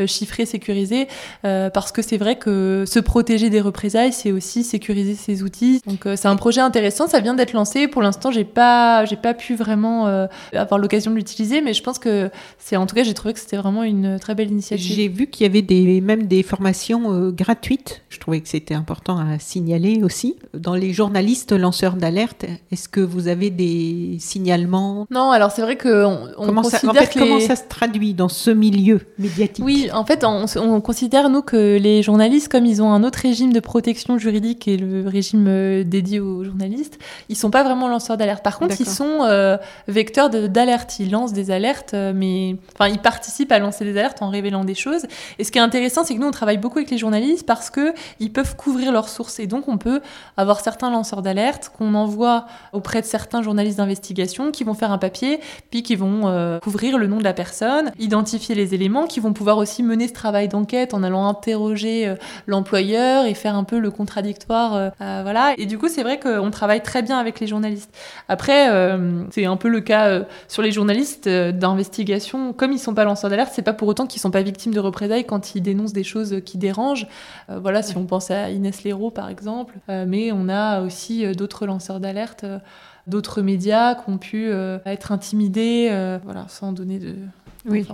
chiffrés, 0.07 0.45
sécurisés. 0.45 1.07
parce 1.43 1.93
que 1.93 2.03
c'est 2.03 2.17
vrai 2.17 2.37
que 2.37 2.85
se 2.87 2.99
protéger 2.99 3.51
des 3.51 3.61
représailles, 3.61 4.13
c'est 4.13 4.33
aussi 4.33 4.65
sécuriser 4.65 5.15
ces 5.15 5.45
outils. 5.45 5.81
Donc, 5.87 6.01
c'est 6.17 6.29
un 6.29 6.37
projet 6.37 6.61
intéressant. 6.61 7.07
Ça 7.07 7.21
vient 7.21 7.35
d'être 7.35 7.53
lancé. 7.53 7.87
Pour 7.87 8.03
l'instant, 8.03 8.33
j'ai 8.33 8.45
pas, 8.45 9.05
j'ai 9.05 9.17
pas 9.17 9.35
pu 9.35 9.55
vraiment 9.55 10.07
avoir 10.53 10.79
l'occasion 10.79 11.13
de 11.13 11.17
l'utiliser, 11.17 11.61
mais 11.61 11.73
je 11.73 11.83
pense 11.83 12.01
que 12.01 12.31
c'est 12.59 12.77
en 12.77 12.87
tout 12.87 12.97
cas, 12.97 13.05
j'ai 13.13 13.15
trouvé 13.15 13.35
que 13.35 13.41
c'était 13.41 13.59
vraiment 13.59 13.83
une 13.83 14.19
très 14.19 14.35
belle 14.35 14.51
initiative. 14.51 14.97
J'ai 14.97 15.09
vu 15.09 15.27
qu'il 15.27 15.47
y 15.47 15.51
avait 15.51 15.61
des, 15.61 16.01
même 16.01 16.27
des 16.29 16.43
formations 16.43 17.13
euh, 17.13 17.31
gratuites. 17.31 18.01
Je 18.09 18.19
trouvais 18.19 18.41
que 18.41 18.49
c'était 18.49 18.73
important 18.73 19.19
à 19.19 19.39
signaler 19.39 20.03
aussi. 20.03 20.37
Dans 20.55 20.75
les 20.75 20.95
journalistes 20.95 21.53
lanceurs 21.53 21.97
d'alerte, 21.97 22.47
est-ce 22.71 22.89
que 22.89 23.03
vous 23.03 23.29
avez 23.29 23.51
des 23.51 24.17
signalements? 24.19 25.07
Non, 25.11 25.31
alors 25.31 25.51
c'est 25.51 25.61
vrai 25.61 25.77
que 25.77 26.07
on, 26.07 26.47
comment 26.47 26.63
ça, 26.63 26.79
en 26.89 26.95
fait, 26.95 27.13
comment 27.13 27.39
ça 27.39 27.55
se 27.55 27.65
traduit 27.69 28.15
dans 28.15 28.31
ce 28.31 28.51
milieu 28.51 29.03
médiatique? 29.19 29.63
Oui, 29.63 29.91
en 29.93 30.07
fait, 30.07 30.25
on, 30.25 30.81
considère 30.81 31.29
nous 31.29 31.43
que 31.43 31.77
les 31.77 32.03
journalistes, 32.03 32.49
comme 32.49 32.65
ils 32.65 32.81
ont 32.81 32.93
un 32.93 33.05
autre 33.05 33.19
régime 33.19 33.53
de 33.53 33.61
protection 33.61 34.17
juridique 34.17 34.67
et 34.69 34.79
le 34.79 35.07
régime 35.07 35.45
euh, 35.49 35.85
dédié 35.85 36.19
aux 36.19 36.45
journalistes, 36.45 36.99
ils 37.29 37.37
sont 37.37 37.51
pas 37.51 37.63
vraiment 37.63 37.89
lanceurs 37.89 38.17
d'alerte. 38.17 38.43
Par 38.43 38.59
contre, 38.59 38.81
ils 38.81 38.89
sont 38.89 39.19
euh, 39.25 39.59
vecteurs 39.87 40.31
d'alerte. 40.31 40.99
Ils 40.99 41.11
lancent 41.11 41.35
des 41.35 41.51
alertes, 41.51 41.93
mais 41.93 42.57
enfin, 42.75 42.89
ils 42.93 42.99
participent 42.99 43.53
à 43.53 43.59
lancer 43.59 43.85
des 43.85 43.99
alertes 43.99 44.23
en 44.23 44.29
révélant 44.29 44.65
des 44.65 44.75
choses. 44.75 45.07
Et 45.39 45.45
ce 45.45 45.51
qui 45.51 45.59
est 45.59 45.63
intéressant, 45.63 46.05
c'est 46.05 46.15
que 46.15 46.21
nous, 46.21 46.29
on 46.29 46.33
travaille 46.33 46.59
beaucoup 46.59 46.79
avec 46.79 46.91
les 46.91 46.99
journalistes 46.99 47.47
parce 47.47 47.71
que 47.71 47.95
ils 48.21 48.33
peuvent 48.33 48.57
couvrir 48.57 48.93
leurs 48.93 49.09
sources. 49.09 49.41
Et 49.41 49.47
donc, 49.47 49.69
on 49.69 49.79
peut 49.79 50.01
avoir 50.37 50.61
certains 50.61 50.91
lanceurs 50.91 51.23
d'alerte 51.23 51.73
qu'on 51.77 51.95
envoie 51.95 52.47
auprès 52.73 53.01
de 53.01 53.07
certains 53.07 53.43
journalistes 53.43 53.79
d'investigation 53.79 54.53
qui 54.53 54.65
vont 54.65 54.75
faire 54.75 54.93
un 54.93 54.99
papier, 54.99 55.41
puis 55.71 55.83
qui 55.83 55.97
vont 55.97 56.29
euh, 56.29 56.59
couvrir 56.61 56.99
le 56.99 57.07
nom 57.07 57.19
de 57.19 57.25
la 57.25 57.33
personne, 57.33 57.93
identifier 57.99 58.55
les 58.55 58.75
éléments, 58.75 59.07
qui 59.07 59.21
vont 59.21 59.33
pouvoir 59.33 59.59
aussi 59.59 59.83
mener 59.83 60.09
ce 60.09 60.13
travail 60.13 60.49
d'enquête 60.49 60.95
en 60.95 61.03
allant 61.03 61.29
interroger 61.29 62.09
euh, 62.09 62.15
l'employeur 62.47 63.27
et 63.27 63.35
faire 63.35 63.57
un 63.57 63.65
peu 63.65 63.79
le 63.79 63.91
contradictoire. 63.91 64.75
Euh, 64.75 64.91
voilà. 64.99 65.55
Et 65.59 65.67
du 65.67 65.79
coup, 65.79 65.89
c'est 65.89 66.03
vrai 66.03 66.19
qu'on 66.19 66.51
travaille 66.51 66.83
très 66.83 67.03
bien 67.03 67.19
avec 67.19 67.41
les 67.41 67.47
journalistes. 67.47 67.91
Après, 68.29 68.69
c'est 69.31 69.45
un 69.45 69.57
peu 69.57 69.69
le 69.69 69.81
cas 69.81 70.23
sur 70.49 70.63
les 70.63 70.73
journalistes 70.73 71.29
d'investigation. 71.29 72.53
Comme 72.53 72.73
ils 72.73 72.79
sont 72.83 72.95
pas 72.95 73.05
lanceurs 73.05 73.31
d'alerte, 73.31 73.53
c'est 73.55 73.63
pas 73.63 73.73
pour 73.73 73.89
autant 73.89 74.07
qu'ils 74.07 74.21
sont 74.21 74.31
pas 74.31 74.43
victimes 74.43 74.75
de 74.75 74.81
représailles 74.81 75.25
quand 75.25 75.55
ils 75.55 75.61
dénoncent 75.61 75.93
des 75.93 76.05
choses 76.05 76.41
qui 76.45 76.59
dérangent. 76.59 77.07
Euh, 77.51 77.59
voilà, 77.59 77.83
si 77.83 77.97
on 77.97 78.07
pense 78.07 78.31
à 78.31 78.51
Inès 78.51 78.85
Léraud 78.85 79.11
par 79.11 79.29
exemple, 79.29 79.75
euh, 79.89 80.05
mais 80.07 80.33
on 80.33 80.49
a 80.49 80.83
aussi 80.83 81.25
euh, 81.25 81.35
d'autres 81.35 81.67
lanceurs 81.67 82.01
d'alerte, 82.01 82.45
d'autres 83.07 83.43
médias 83.43 83.95
qui 83.95 84.11
ont 84.11 84.19
pu 84.19 84.51
être 84.87 85.13
intimidés, 85.13 85.89
voilà, 86.25 86.47
sans 86.49 86.73
donner 86.73 86.99
de 86.99 87.17
oui. 87.65 87.87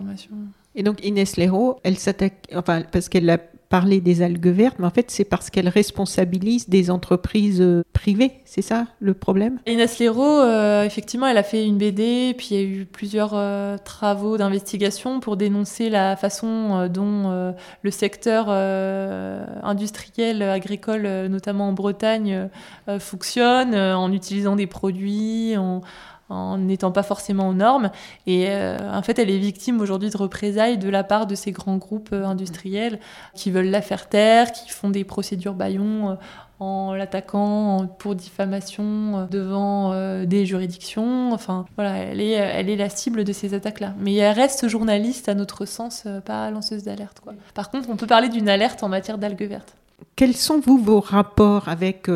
Et 0.75 0.83
donc 0.83 1.04
Inès 1.04 1.37
Léraud, 1.37 1.78
elle 1.83 1.99
s'attaque, 1.99 2.49
enfin 2.54 2.83
parce 2.90 3.09
qu'elle 3.09 3.28
a 3.30 3.38
parler 3.68 4.00
des 4.00 4.22
algues 4.22 4.48
vertes, 4.48 4.76
mais 4.78 4.87
en 4.87 4.90
fait, 4.90 5.10
c'est 5.10 5.25
parce 5.25 5.50
qu'elle 5.50 5.68
responsabilise 5.68 6.68
des 6.68 6.90
entreprises 6.90 7.60
euh, 7.60 7.82
privées, 7.92 8.40
c'est 8.44 8.62
ça 8.62 8.87
le 9.00 9.12
problème? 9.12 9.58
Inès 9.66 9.98
Léraud, 9.98 10.40
euh, 10.40 10.84
effectivement, 10.84 11.26
elle 11.26 11.37
a 11.37 11.42
fait 11.42 11.66
une 11.66 11.76
BD, 11.76 12.34
puis 12.37 12.48
il 12.52 12.56
y 12.56 12.60
a 12.60 12.62
eu 12.62 12.87
plusieurs 12.87 13.32
euh, 13.34 13.76
travaux 13.76 14.38
d'investigation 14.38 15.20
pour 15.20 15.37
dénoncer 15.37 15.90
la 15.90 16.16
façon 16.16 16.88
dont 16.88 17.54
le 17.82 17.90
secteur 17.90 18.48
industriel, 18.48 20.42
agricole, 20.42 21.02
notamment 21.28 21.68
en 21.68 21.72
Bretagne, 21.72 22.48
fonctionne, 22.98 23.75
en 23.75 24.12
utilisant 24.12 24.56
des 24.56 24.66
produits, 24.66 25.56
en 25.56 25.82
en 26.28 26.58
n'étant 26.58 26.92
pas 26.92 27.02
forcément 27.02 27.49
aux 27.49 27.54
normes. 27.54 27.90
Et 28.26 28.49
en 28.49 29.02
fait, 29.02 29.18
elle 29.18 29.30
est 29.30 29.38
victime 29.38 29.80
aujourd'hui 29.80 30.11
de 30.11 30.16
représailles 30.16 30.78
de 30.78 30.88
la 30.88 31.04
part 31.04 31.26
de 31.26 31.35
ces 31.35 31.52
grands 31.52 31.78
groupes 31.78 32.12
industriels 32.12 32.99
qui 33.35 33.50
veulent 33.50 33.70
la 33.70 33.82
faire 33.82 34.08
taire, 34.08 34.52
qui 34.52 34.68
font 34.68 34.90
des 34.90 35.04
procédures 35.04 35.54
baillons 35.54 36.18
en 36.61 36.94
l'attaquant 36.94 37.87
pour 37.99 38.14
diffamation 38.14 38.85
euh, 38.85 39.26
devant 39.26 39.92
euh, 39.92 40.25
des 40.25 40.44
juridictions. 40.44 41.32
Enfin, 41.32 41.66
voilà, 41.76 41.97
elle 41.97 42.20
est, 42.20 42.32
elle 42.32 42.68
est 42.68 42.76
la 42.76 42.88
cible 42.88 43.25
de 43.25 43.32
ces 43.32 43.54
attaques-là. 43.54 43.94
Mais 43.99 44.14
elle 44.14 44.35
reste 44.35 44.66
journaliste, 44.68 45.28
à 45.28 45.35
notre 45.35 45.66
sens, 45.66 46.04
euh, 46.06 46.20
pas 46.20 46.50
lanceuse 46.50 46.85
d'alerte. 46.85 47.23
Par 47.54 47.70
contre, 47.70 47.88
on 47.90 47.97
peut 47.97 48.06
parler 48.06 48.28
d'une 48.28 48.49
alerte 48.49 48.82
en 48.82 48.88
matière 48.88 49.18
d'algues 49.18 49.49
vertes. 49.49 49.75
Quels 50.16 50.37
sont, 50.37 50.61
vous, 50.61 50.78
vos 50.78 51.00
rapports 51.00 51.68
avec 51.68 52.08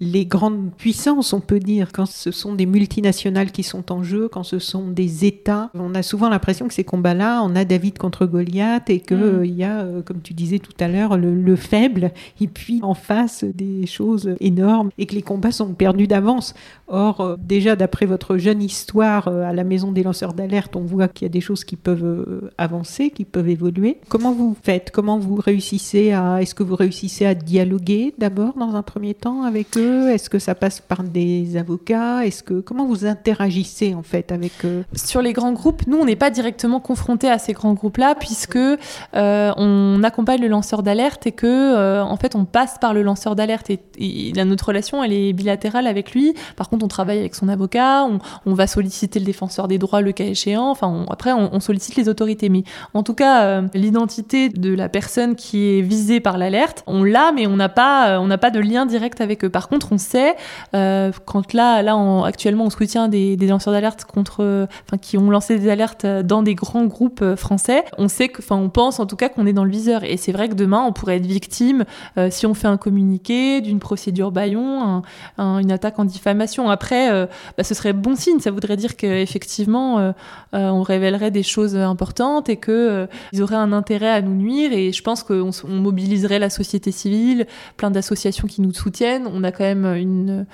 les 0.00 0.26
grandes 0.26 0.70
puissances, 0.76 1.32
on 1.32 1.40
peut 1.40 1.58
dire, 1.58 1.90
quand 1.92 2.06
ce 2.06 2.30
sont 2.30 2.54
des 2.54 2.66
multinationales 2.66 3.50
qui 3.50 3.62
sont 3.62 3.90
en 3.90 4.02
jeu, 4.02 4.28
quand 4.28 4.44
ce 4.44 4.58
sont 4.58 4.88
des 4.88 5.24
États. 5.24 5.70
On 5.74 5.94
a 5.94 6.02
souvent 6.02 6.28
l'impression 6.28 6.68
que 6.68 6.74
ces 6.74 6.84
combats-là, 6.84 7.42
on 7.42 7.56
a 7.56 7.64
David 7.64 7.98
contre 7.98 8.26
Goliath 8.26 8.90
et 8.90 9.00
qu'il 9.00 9.16
mm. 9.16 9.22
euh, 9.22 9.46
y 9.46 9.64
a, 9.64 9.80
euh, 9.80 10.02
comme 10.02 10.20
tu 10.20 10.34
disais 10.34 10.58
tout 10.58 10.72
à 10.78 10.88
l'heure, 10.88 11.16
le, 11.16 11.56
faible 11.56 12.12
et 12.40 12.46
puis 12.46 12.80
en 12.82 12.94
face 12.94 13.42
des 13.42 13.86
choses 13.86 14.36
énormes 14.38 14.90
et 14.98 15.06
que 15.06 15.14
les 15.14 15.22
combats 15.22 15.50
sont 15.50 15.72
perdus 15.72 16.06
d'avance. 16.06 16.54
Or, 16.86 17.20
euh, 17.20 17.36
déjà 17.38 17.74
d'après 17.74 18.06
votre 18.06 18.36
jeune 18.36 18.62
histoire 18.62 19.28
à 19.28 19.52
la 19.52 19.64
maison 19.64 19.90
des 19.90 20.02
lanceurs 20.02 20.34
d'alerte, 20.34 20.76
on 20.76 20.84
voit 20.84 21.08
qu'il 21.08 21.24
y 21.24 21.30
a 21.30 21.32
des 21.32 21.40
choses 21.40 21.64
qui 21.64 21.76
peuvent 21.76 22.50
avancer, 22.58 23.10
qui 23.10 23.24
peuvent 23.24 23.48
évoluer. 23.48 23.98
Comment 24.08 24.32
vous 24.32 24.56
faites? 24.62 24.90
Comment 24.92 25.18
vous 25.18 25.36
réussissez 25.36 26.12
à... 26.12 26.40
Est-ce 26.40 26.54
que 26.54 26.62
vous 26.62 26.76
réussissez 26.76 27.26
à 27.26 27.34
dialoguer 27.34 28.14
d'abord 28.18 28.54
dans 28.54 28.76
un 28.76 28.82
premier 28.82 29.14
temps 29.14 29.42
avec 29.42 29.76
eux? 29.76 29.87
Est-ce 30.08 30.30
que 30.30 30.38
ça 30.38 30.54
passe 30.54 30.80
par 30.80 31.02
des 31.02 31.56
avocats 31.56 32.24
Est-ce 32.24 32.42
que 32.42 32.60
comment 32.60 32.86
vous 32.86 33.06
interagissez 33.06 33.94
en 33.94 34.02
fait 34.02 34.32
avec 34.32 34.52
eux 34.64 34.84
Sur 34.94 35.22
les 35.22 35.32
grands 35.32 35.52
groupes, 35.52 35.86
nous 35.86 35.98
on 35.98 36.04
n'est 36.04 36.16
pas 36.16 36.30
directement 36.30 36.80
confrontés 36.80 37.28
à 37.28 37.38
ces 37.38 37.52
grands 37.52 37.74
groupes-là 37.74 38.14
puisque 38.14 38.56
euh, 38.56 39.52
on 39.56 40.02
accompagne 40.02 40.40
le 40.40 40.48
lanceur 40.48 40.82
d'alerte 40.82 41.26
et 41.26 41.32
que 41.32 41.46
euh, 41.46 42.02
en 42.02 42.16
fait 42.16 42.34
on 42.34 42.44
passe 42.44 42.78
par 42.80 42.94
le 42.94 43.02
lanceur 43.02 43.36
d'alerte 43.36 43.70
et, 43.70 44.32
notre 44.44 44.68
relation 44.68 45.02
elle 45.02 45.12
est 45.12 45.32
bilatérale 45.32 45.86
avec 45.86 46.12
lui. 46.12 46.34
Par 46.56 46.68
contre 46.68 46.84
on 46.84 46.88
travaille 46.88 47.18
avec 47.18 47.34
son 47.34 47.48
avocat, 47.48 48.06
on, 48.46 48.54
va 48.54 48.66
solliciter 48.66 49.18
le 49.18 49.26
défenseur 49.26 49.68
des 49.68 49.78
droits 49.78 50.00
le 50.00 50.12
cas 50.12 50.24
échéant. 50.24 50.70
Enfin 50.70 51.04
après 51.10 51.32
on, 51.32 51.60
sollicite 51.60 51.96
les 51.96 52.08
autorités, 52.08 52.48
mais 52.48 52.62
en 52.94 53.02
tout 53.02 53.14
cas 53.14 53.44
euh, 53.44 53.62
l'identité 53.74 54.48
de 54.48 54.74
la 54.74 54.88
personne 54.88 55.34
qui 55.34 55.78
est 55.78 55.82
visée 55.82 56.20
par 56.20 56.38
l'alerte, 56.38 56.82
on 56.86 57.02
l'a, 57.02 57.32
mais 57.32 57.46
on 57.46 57.56
n'a 57.56 57.68
pas 57.68 58.18
on 58.20 58.26
n'a 58.26 58.38
pas 58.38 58.50
de 58.50 58.60
lien 58.60 58.86
direct 58.86 59.20
avec 59.20 59.44
eux. 59.44 59.50
Par 59.50 59.67
contre 59.68 59.92
on 59.92 59.98
sait, 59.98 60.36
euh, 60.74 61.12
quand 61.24 61.52
là, 61.52 61.82
là 61.82 61.96
actuellement, 62.24 62.64
on 62.64 62.70
soutient 62.70 63.08
des, 63.08 63.36
des 63.36 63.46
lanceurs 63.46 63.72
d'alerte 63.72 64.04
contre, 64.04 64.66
enfin, 64.86 64.98
qui 64.98 65.18
ont 65.18 65.30
lancé 65.30 65.58
des 65.58 65.68
alertes 65.68 66.06
dans 66.06 66.42
des 66.42 66.54
grands 66.54 66.84
groupes 66.84 67.22
euh, 67.22 67.36
français, 67.36 67.84
on 67.96 68.08
sait 68.08 68.28
que, 68.28 68.42
enfin, 68.42 68.56
on 68.56 68.68
pense 68.68 69.00
en 69.00 69.06
tout 69.06 69.16
cas 69.16 69.28
qu'on 69.28 69.46
est 69.46 69.52
dans 69.52 69.64
le 69.64 69.70
viseur. 69.70 70.04
Et 70.04 70.16
c'est 70.16 70.32
vrai 70.32 70.48
que 70.48 70.54
demain, 70.54 70.82
on 70.86 70.92
pourrait 70.92 71.16
être 71.16 71.26
victime, 71.26 71.84
euh, 72.16 72.28
si 72.30 72.46
on 72.46 72.54
fait 72.54 72.68
un 72.68 72.76
communiqué, 72.76 73.60
d'une 73.60 73.78
procédure 73.78 74.32
baillon, 74.32 75.02
une 75.38 75.72
attaque 75.72 75.98
en 75.98 76.04
diffamation. 76.04 76.70
Après, 76.70 77.28
bah, 77.56 77.64
ce 77.64 77.74
serait 77.74 77.92
bon 77.92 78.14
signe. 78.16 78.40
Ça 78.40 78.50
voudrait 78.50 78.76
dire 78.76 78.96
qu'effectivement, 78.96 80.12
on 80.52 80.82
révélerait 80.82 81.30
des 81.30 81.42
choses 81.42 81.76
importantes 81.76 82.48
et 82.48 82.56
qu'ils 82.56 83.08
ils 83.32 83.42
auraient 83.42 83.56
un 83.56 83.72
intérêt 83.72 84.10
à 84.10 84.22
nous 84.22 84.34
nuire. 84.34 84.72
Et 84.72 84.92
je 84.92 85.02
pense 85.02 85.22
qu'on 85.22 85.50
on 85.64 85.74
mobiliserait 85.76 86.38
la 86.38 86.50
société 86.50 86.92
civile, 86.92 87.46
plein 87.76 87.90
d'associations 87.90 88.48
qui 88.48 88.60
nous 88.60 88.72
soutiennent. 88.72 89.28
On 89.32 89.44
a 89.44 89.52
quand 89.58 89.64
même 89.64 89.84
une, 89.96 90.46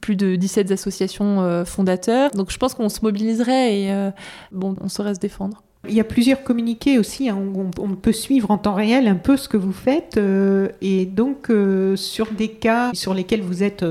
plus 0.00 0.16
de 0.16 0.36
17 0.36 0.70
associations 0.70 1.40
euh, 1.40 1.64
fondateurs. 1.64 2.30
Donc 2.32 2.50
je 2.50 2.58
pense 2.58 2.74
qu'on 2.74 2.90
se 2.90 3.00
mobiliserait 3.02 3.80
et 3.80 3.92
euh, 3.92 4.10
bon, 4.52 4.76
on 4.80 4.88
saurait 4.88 5.14
se 5.14 5.20
défendre. 5.20 5.62
Il 5.88 5.94
y 5.94 6.00
a 6.00 6.04
plusieurs 6.04 6.42
communiqués 6.42 6.98
aussi, 6.98 7.30
hein, 7.30 7.38
on, 7.78 7.94
peut 7.94 8.12
suivre 8.12 8.50
en 8.50 8.58
temps 8.58 8.74
réel 8.74 9.08
un 9.08 9.14
peu 9.14 9.38
ce 9.38 9.48
que 9.48 9.56
vous 9.56 9.72
faites, 9.72 10.18
euh, 10.18 10.68
et 10.82 11.06
donc 11.06 11.50
sur 11.96 12.30
des 12.32 12.48
cas 12.48 12.90
sur 12.92 13.14
lesquels 13.14 13.40
vous 13.40 13.62
êtes 13.62 13.82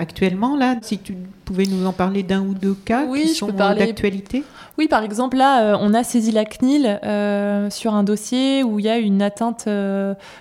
actuellement, 0.00 0.56
là, 0.56 0.74
si 0.82 0.98
tu 0.98 1.14
pouvais 1.46 1.64
nous 1.64 1.86
en 1.86 1.92
parler 1.92 2.22
d'un 2.22 2.42
ou 2.42 2.52
deux 2.54 2.74
cas 2.74 3.06
qui 3.06 3.28
sont 3.28 3.48
d'actualité? 3.48 4.44
Oui, 4.78 4.88
par 4.88 5.02
exemple, 5.02 5.38
là, 5.38 5.78
on 5.80 5.94
a 5.94 6.04
saisi 6.04 6.32
la 6.32 6.44
CNIL 6.44 7.00
sur 7.70 7.94
un 7.94 8.02
dossier 8.02 8.62
où 8.62 8.78
il 8.78 8.84
y 8.84 8.88
a 8.90 8.98
une 8.98 9.22
atteinte 9.22 9.68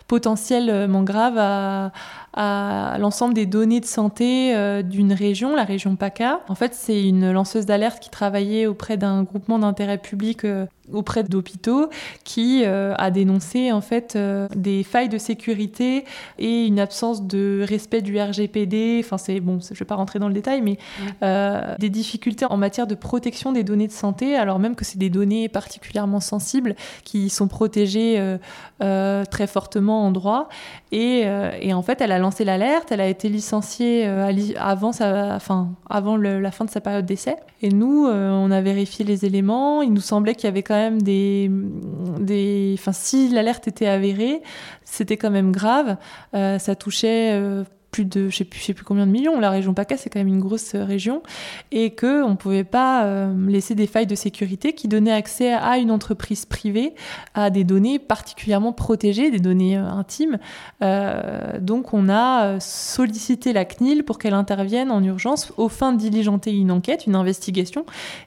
potentiellement 0.08 1.04
grave 1.04 1.38
à 1.38 1.92
à 2.36 2.98
l'ensemble 3.00 3.34
des 3.34 3.46
données 3.46 3.80
de 3.80 3.86
santé 3.86 4.54
euh, 4.56 4.82
d'une 4.82 5.14
région, 5.14 5.56
la 5.56 5.64
région 5.64 5.96
PACA. 5.96 6.42
En 6.50 6.56
fait, 6.56 6.74
c'est 6.74 7.02
une 7.02 7.32
lanceuse 7.32 7.66
d'alerte 7.66 8.02
qui 8.02 8.10
travaillait 8.10 8.66
auprès 8.66 8.98
d'un 8.98 9.24
groupement 9.24 9.58
d'intérêt 9.58 9.98
public 9.98 10.44
euh, 10.44 10.66
auprès 10.92 11.24
d'hôpitaux 11.24 11.90
qui 12.24 12.64
euh, 12.66 12.94
a 12.98 13.12
dénoncé 13.12 13.72
en 13.72 13.82
fait 13.82 14.18
des 14.56 14.84
failles 14.84 15.10
de 15.10 15.18
sécurité 15.18 16.06
et 16.40 16.66
une 16.66 16.80
absence 16.80 17.26
de 17.26 17.66
respect 17.68 18.02
du 18.02 18.20
RGPD. 18.20 19.02
Enfin, 19.04 19.18
c'est 19.18 19.40
bon, 19.40 19.60
je 19.60 19.78
vais 19.78 19.86
pas 19.86 19.96
rentrer 19.96 20.20
dans 20.20 20.28
le 20.28 20.34
détail, 20.34 20.62
mais 20.62 20.78
des 21.80 21.90
difficultés 21.90 22.46
en 22.46 22.58
matière 22.58 22.88
de 22.88 22.96
protection 22.96 23.52
des 23.52 23.64
données 23.64 23.88
de 23.88 23.92
santé, 23.92 24.36
alors 24.36 24.60
même 24.60 24.76
que 24.76 24.86
c'est 24.86 24.98
des 24.98 25.10
données 25.10 25.50
particulièrement 25.50 26.20
sensibles 26.20 26.76
qui 27.04 27.30
sont 27.30 27.48
protégées 27.48 28.38
très 28.80 29.48
fortement 29.48 30.06
en 30.06 30.12
droit. 30.12 30.50
Et, 30.98 31.26
et 31.60 31.74
en 31.74 31.82
fait, 31.82 32.00
elle 32.00 32.14
a 32.14 32.20
lancé 32.20 32.46
l'alerte, 32.46 32.92
elle 32.92 33.02
a 33.02 33.08
été 33.08 33.28
licenciée 33.28 34.08
euh, 34.08 34.32
avant, 34.58 34.90
enfin, 34.90 35.70
avant 35.90 36.18
la 36.18 36.52
fin 36.52 36.66
de 36.66 36.70
sa 36.70 36.82
période 36.82 37.06
d'essai. 37.06 37.36
Et 37.62 37.70
nous, 37.70 38.08
euh, 38.08 38.30
on 38.32 38.52
a 38.52 38.62
vérifié 38.62 39.06
les 39.06 39.26
éléments. 39.26 39.82
Il 39.82 39.94
nous 39.94 40.02
semblait 40.02 40.36
qu'il 40.36 40.46
y 40.46 40.48
avait 40.48 40.64
quand 40.64 40.76
même 40.76 41.02
des. 41.02 41.50
des 42.20 42.76
enfin, 42.78 42.94
si 42.94 43.30
l'alerte 43.30 43.68
était 43.68 43.88
avérée, 43.88 44.42
c'était 44.84 45.18
quand 45.18 45.32
même 45.32 45.52
grave. 45.52 45.98
Euh, 46.34 46.60
ça 46.60 46.76
touchait 46.76 47.40
plus 47.96 48.04
de, 48.04 48.28
je 48.28 48.36
sais 48.36 48.44
plus, 48.44 48.60
sais 48.60 48.74
plus 48.74 48.84
combien 48.84 49.08
de 49.08 49.12
millions. 49.12 49.40
La 49.40 49.50
région 49.50 49.74
PACA, 49.74 49.96
c'est 49.96 50.10
quand 50.10 50.20
même 50.20 50.28
une 50.28 50.42
grosse 50.42 50.76
euh, 50.76 50.84
région. 50.84 51.24
Et 51.72 51.96
qu'on 51.96 52.32
ne 52.32 52.36
pouvait 52.36 52.66
pas 52.66 53.06
euh, 53.06 53.34
laisser 53.48 53.74
des 53.74 53.88
failles 53.88 54.06
de 54.06 54.16
sécurité 54.16 54.74
qui 54.74 54.90
donnaient 54.90 55.14
accès 55.14 55.54
à 55.54 55.78
une 55.78 55.92
entreprise 55.92 56.46
privée 56.46 56.94
à 57.36 57.50
des 57.50 57.64
données 57.64 57.98
particulièrement 57.98 58.74
protégées, 58.74 59.32
des 59.32 59.40
données 59.40 59.78
euh, 59.78 59.86
intimes. 59.86 60.40
donc, 61.62 61.94
on 61.94 62.10
a 62.10 62.60
sollicité 62.60 63.54
la 63.54 63.64
CNIL 63.64 64.04
pour 64.04 64.18
qu'elle 64.18 64.34
intervienne 64.34 64.92
en 64.92 65.02
urgence 65.02 65.54
au 65.56 65.70
fin 65.70 65.94
de 65.94 65.98
diligenter 65.98 66.52
une 66.52 66.72
enquête, 66.72 67.06
une 67.08 67.16
investigation 67.16 67.86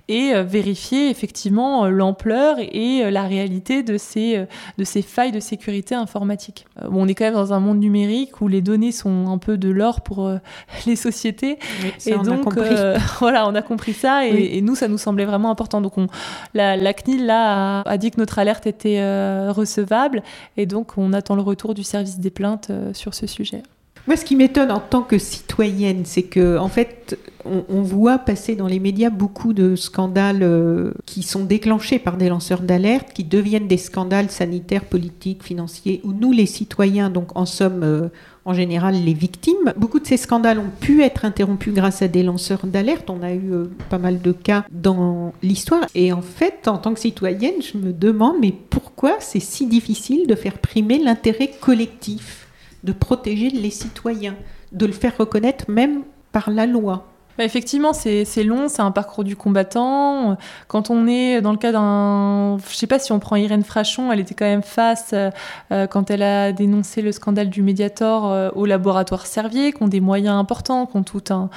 et 0.08 0.32
vérifier 0.42 1.10
effectivement 1.10 1.86
l'ampleur 1.86 2.56
et 2.58 3.10
la 3.10 3.24
réalité 3.24 3.82
de 3.82 3.98
ces, 3.98 4.46
de 4.78 4.84
ces 4.84 5.02
failles 5.02 5.32
de 5.32 5.40
sécurité 5.40 5.94
informatique. 5.94 6.66
Bon, 6.82 7.02
on 7.04 7.08
est 7.08 7.14
quand 7.14 7.26
même 7.26 7.34
dans 7.34 7.52
un 7.52 7.60
monde 7.60 7.78
numérique 7.78 8.40
où 8.40 8.48
les 8.48 8.62
données 8.62 8.92
sont 8.92 9.26
un 9.26 9.38
peu 9.38 9.57
de 9.58 9.68
l'or 9.68 10.00
pour 10.00 10.26
euh, 10.26 10.38
les 10.86 10.96
sociétés. 10.96 11.58
et 12.06 12.18
donc, 12.18 12.56
euh, 12.56 12.98
voilà, 13.18 13.48
on 13.48 13.54
a 13.54 13.62
compris 13.62 13.92
ça 13.92 14.26
et, 14.26 14.60
nous, 14.60 14.74
ça 14.74 14.88
nous 14.88 14.98
semblait 14.98 15.24
vraiment 15.24 15.50
important. 15.50 15.80
Donc, 15.80 15.98
on, 15.98 16.06
la, 16.54 16.92
CNIL 16.94 17.26
là, 17.26 17.80
a, 17.82 17.98
dit 17.98 18.10
que 18.10 18.18
notre 18.18 18.38
alerte 18.38 18.66
était 18.66 19.00
euh, 19.00 19.52
recevable 19.52 20.22
et 20.56 20.66
donc 20.66 20.96
on 20.96 21.12
attend 21.12 21.36
le 21.36 21.42
retour 21.42 21.74
du 21.74 21.84
service 21.84 22.18
des 22.18 22.30
plaintes 22.30 22.70
sur 22.92 23.14
ce 23.14 23.26
sujet. 23.26 23.62
Moi, 24.08 24.16
ce 24.16 24.24
qui 24.24 24.34
m'étonne 24.34 24.72
en 24.72 24.80
tant 24.80 25.02
que 25.02 25.18
citoyenne, 25.18 26.02
c'est 26.04 26.24
que, 26.24 26.58
en 26.58 26.68
fait, 26.68 27.16
on, 27.44 27.82
voit 27.82 28.18
passer 28.18 28.56
dans 28.56 28.66
les 28.66 28.80
médias 28.80 29.10
beaucoup 29.10 29.52
de 29.52 29.76
scandales 29.76 30.94
qui 31.06 31.22
sont 31.22 31.44
déclenchés 31.44 31.98
par 31.98 32.16
des 32.16 32.28
lanceurs 32.28 32.62
d'alerte, 32.62 33.12
qui 33.14 33.24
deviennent 33.24 33.68
des 33.68 33.76
scandales 33.76 34.30
sanitaires, 34.30 34.84
politiques, 34.84 35.42
financiers, 35.42 36.00
où 36.04 36.12
nous, 36.12 36.32
les 36.32 36.46
citoyens, 36.46 37.10
donc 37.10 37.36
en 37.36 37.46
somme 37.46 38.10
en 38.48 38.54
général 38.54 38.94
les 38.94 39.12
victimes. 39.12 39.74
Beaucoup 39.76 40.00
de 40.00 40.06
ces 40.06 40.16
scandales 40.16 40.58
ont 40.58 40.72
pu 40.80 41.02
être 41.02 41.26
interrompus 41.26 41.74
grâce 41.74 42.00
à 42.00 42.08
des 42.08 42.22
lanceurs 42.22 42.66
d'alerte. 42.66 43.10
On 43.10 43.22
a 43.22 43.34
eu 43.34 43.52
euh, 43.52 43.70
pas 43.90 43.98
mal 43.98 44.22
de 44.22 44.32
cas 44.32 44.64
dans 44.72 45.34
l'histoire. 45.42 45.84
Et 45.94 46.14
en 46.14 46.22
fait, 46.22 46.66
en 46.66 46.78
tant 46.78 46.94
que 46.94 47.00
citoyenne, 47.00 47.60
je 47.60 47.76
me 47.76 47.92
demande, 47.92 48.36
mais 48.40 48.54
pourquoi 48.70 49.16
c'est 49.20 49.40
si 49.40 49.66
difficile 49.66 50.26
de 50.26 50.34
faire 50.34 50.56
primer 50.58 50.98
l'intérêt 50.98 51.50
collectif, 51.60 52.47
de 52.84 52.92
protéger 52.92 53.50
les 53.50 53.70
citoyens, 53.70 54.36
de 54.72 54.86
le 54.86 54.92
faire 54.92 55.16
reconnaître 55.16 55.70
même 55.70 56.02
par 56.32 56.50
la 56.50 56.66
loi 56.66 57.06
bah, 57.38 57.44
effectivement, 57.44 57.92
c'est 57.92 58.42
long, 58.42 58.66
c'est 58.66 58.82
un 58.82 58.90
parcours 58.90 59.22
du 59.22 59.36
combattant. 59.36 60.36
Quand 60.66 60.90
on 60.90 61.06
est 61.06 61.40
dans 61.40 61.52
le 61.52 61.56
cas 61.56 61.70
d'un. 61.70 62.58
Je 62.68 62.74
sais 62.74 62.88
pas 62.88 62.98
si 62.98 63.12
on 63.12 63.20
prend 63.20 63.36
Irène 63.36 63.62
Frachon, 63.62 64.10
elle 64.10 64.18
était 64.18 64.34
quand 64.34 64.44
même 64.44 64.64
face, 64.64 65.14
euh, 65.14 65.86
quand 65.86 66.10
elle 66.10 66.24
a 66.24 66.50
dénoncé 66.50 67.00
le 67.00 67.12
scandale 67.12 67.48
du 67.48 67.62
Mediator 67.62 68.26
euh, 68.26 68.50
au 68.56 68.66
laboratoire 68.66 69.26
Servier, 69.26 69.72
qui 69.72 69.80
ont 69.84 69.88
des 69.88 70.00
moyens 70.00 70.36
importants, 70.36 70.86
qui 70.86 70.96
ont 70.96 71.04
tout 71.04 71.22
un, 71.30 71.48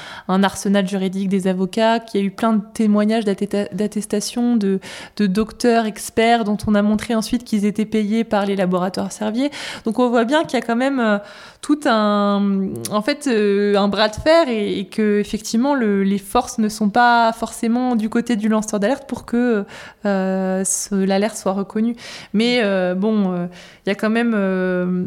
arsenal 0.44 0.88
juridique 0.88 1.30
des 1.30 1.48
avocats, 1.48 2.00
qui 2.00 2.20
a 2.20 2.22
eu 2.22 2.30
plein 2.30 2.54
de 2.54 2.62
témoignages 2.74 3.26
d'attestation 3.26 4.58
de, 4.58 4.80
docteurs 5.18 5.86
experts 5.86 6.44
dont 6.44 6.58
on 6.68 6.76
a 6.76 6.84
montré 6.84 7.16
ensuite 7.16 7.44
qu'ils 7.44 7.66
étaient 7.66 7.86
payés 7.86 8.24
par 8.24 8.46
les 8.46 8.56
laboratoires 8.56 9.12
Servier. 9.12 9.50
Donc 9.86 9.98
on 9.98 10.10
voit 10.10 10.26
bien 10.26 10.44
qu'il 10.44 10.60
y 10.60 10.62
a 10.62 10.66
quand 10.66 10.76
même 10.76 11.00
euh, 11.00 11.18
tout 11.62 11.80
un. 11.86 12.70
En 12.92 13.02
fait, 13.02 13.28
un 13.28 13.88
bras 13.88 14.10
de 14.10 14.16
fer 14.16 14.48
et, 14.48 14.80
et 14.80 14.86
que, 14.86 15.20
effectivement, 15.20 15.71
les 15.76 16.18
forces 16.18 16.58
ne 16.58 16.70
sont 16.70 16.90
pas 16.90 17.32
forcément 17.34 17.96
du 17.96 18.10
côté 18.10 18.36
du 18.36 18.50
lanceur 18.50 18.80
d'alerte 18.80 19.08
pour 19.08 19.26
que 19.26 19.66
euh, 20.06 20.64
l'alerte 20.92 21.38
soit 21.38 21.54
reconnue. 21.54 21.96
Mais 22.34 22.62
euh, 22.64 22.96
bon, 22.96 23.34
euh, 23.34 23.48
il 23.86 23.90
y 23.90 23.92
a 23.92 23.96
quand 23.96 24.10
même 24.10 24.36